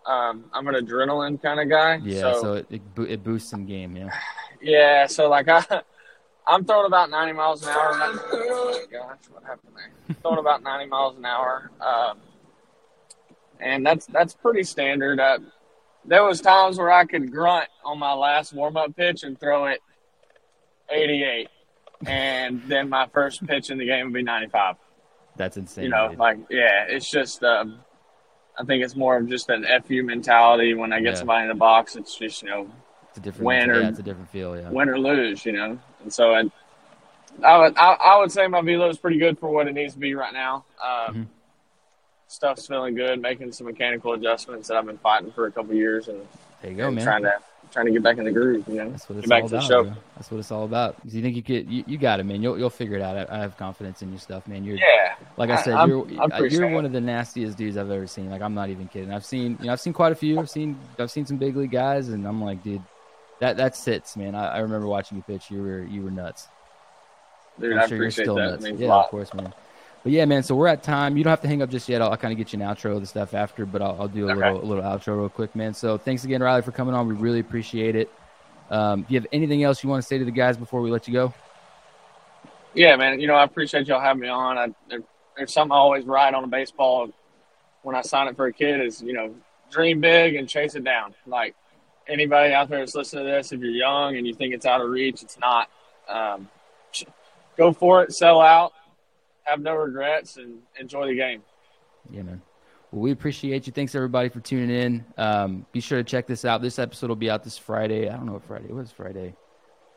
[0.06, 1.96] um, I'm an adrenaline kind of guy.
[2.02, 3.96] Yeah, so, so it, it, it boosts some game.
[3.96, 4.10] Yeah.
[4.62, 5.62] Yeah, so like I,
[6.46, 7.90] I'm throwing about 90 miles an hour.
[7.92, 10.16] Oh gosh, what happened there?
[10.22, 12.18] throwing about 90 miles an hour, um,
[13.60, 15.20] and that's that's pretty standard.
[15.20, 15.40] Uh,
[16.06, 19.66] there was times where I could grunt on my last warm up pitch and throw
[19.66, 19.80] it
[20.88, 21.48] 88,
[22.06, 24.76] and then my first pitch in the game would be 95.
[25.36, 25.84] That's insane.
[25.84, 26.18] You know, dude.
[26.18, 27.44] like yeah, it's just.
[27.44, 27.80] Um,
[28.58, 30.74] I think it's more of just an FU mentality.
[30.74, 31.18] When I get yeah.
[31.18, 32.70] somebody in the box, it's just you know,
[33.08, 34.70] it's a different win or yeah, it's a different feel, yeah.
[34.70, 35.78] Win or lose, you know.
[36.02, 36.50] And so I,
[37.44, 39.94] I would I, I would say my velo is pretty good for what it needs
[39.94, 40.64] to be right now.
[40.82, 41.22] Um, mm-hmm.
[42.28, 46.08] Stuff's feeling good, making some mechanical adjustments that I've been fighting for a couple years,
[46.08, 46.26] and
[46.60, 47.04] there you go, man.
[47.04, 47.34] Trying to
[47.72, 48.64] trying to get back in the groove.
[48.68, 49.68] You know, that's what it's all about.
[49.68, 49.92] Bro.
[50.16, 50.96] That's what it's all about.
[51.04, 51.70] You think you could?
[51.70, 52.42] You, you, got it, man.
[52.42, 53.16] You'll you'll figure it out.
[53.16, 54.64] I, I, have confidence in your stuff, man.
[54.64, 55.16] You're yeah.
[55.36, 58.06] Like I said, I, you're I'm, I'm you're one of the nastiest dudes I've ever
[58.06, 58.30] seen.
[58.30, 59.12] Like I'm not even kidding.
[59.12, 60.38] I've seen you know I've seen quite a few.
[60.38, 62.82] I've seen I've seen some big league guys, and I'm like, dude,
[63.40, 64.34] that that sits, man.
[64.34, 65.50] I, I remember watching you pitch.
[65.50, 66.48] You were you were nuts.
[67.60, 68.60] Dude, I'm I sure appreciate you're still that.
[68.60, 68.80] nuts.
[68.80, 69.52] Yeah, of course, man.
[70.06, 70.44] But yeah, man.
[70.44, 71.16] So we're at time.
[71.16, 72.00] You don't have to hang up just yet.
[72.00, 74.06] I'll, I'll kind of get you an outro of the stuff after, but I'll, I'll
[74.06, 74.52] do a okay.
[74.52, 75.74] little a little outro real quick, man.
[75.74, 77.08] So thanks again, Riley, for coming on.
[77.08, 78.08] We really appreciate it.
[78.70, 80.92] Um, do you have anything else you want to say to the guys before we
[80.92, 81.34] let you go?
[82.72, 83.18] Yeah, man.
[83.18, 84.56] You know, I appreciate y'all having me on.
[84.56, 85.00] I, there,
[85.36, 87.10] there's something I always write on a baseball
[87.82, 89.34] when I sign it for a kid is, you know,
[89.72, 91.16] dream big and chase it down.
[91.26, 91.56] Like
[92.06, 94.80] anybody out there that's listening to this, if you're young and you think it's out
[94.80, 95.68] of reach, it's not.
[96.08, 96.48] Um,
[97.56, 98.72] go for it, sell out,
[99.46, 101.42] have no regrets, and enjoy the game.
[102.10, 102.42] Yeah, man.
[102.92, 103.72] Well, we appreciate you.
[103.72, 105.04] Thanks everybody for tuning in.
[105.16, 106.62] Um, be sure to check this out.
[106.62, 108.08] This episode will be out this Friday.
[108.08, 108.72] I don't know what Friday.
[108.72, 109.34] What is Friday?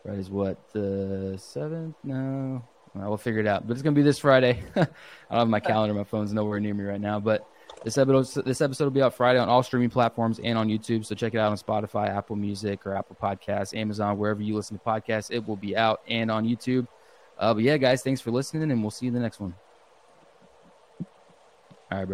[0.03, 1.95] Friday's what the seventh?
[2.03, 2.63] No,
[2.95, 3.67] we'll figure it out.
[3.67, 4.63] But it's gonna be this Friday.
[4.75, 4.87] I
[5.29, 5.93] don't have my calendar.
[5.93, 7.19] My phone's nowhere near me right now.
[7.19, 7.47] But
[7.83, 11.05] this episode, this episode will be out Friday on all streaming platforms and on YouTube.
[11.05, 14.77] So check it out on Spotify, Apple Music, or Apple Podcasts, Amazon, wherever you listen
[14.77, 15.31] to podcasts.
[15.31, 16.87] It will be out and on YouTube.
[17.39, 19.55] Uh, but yeah, guys, thanks for listening, and we'll see you in the next one.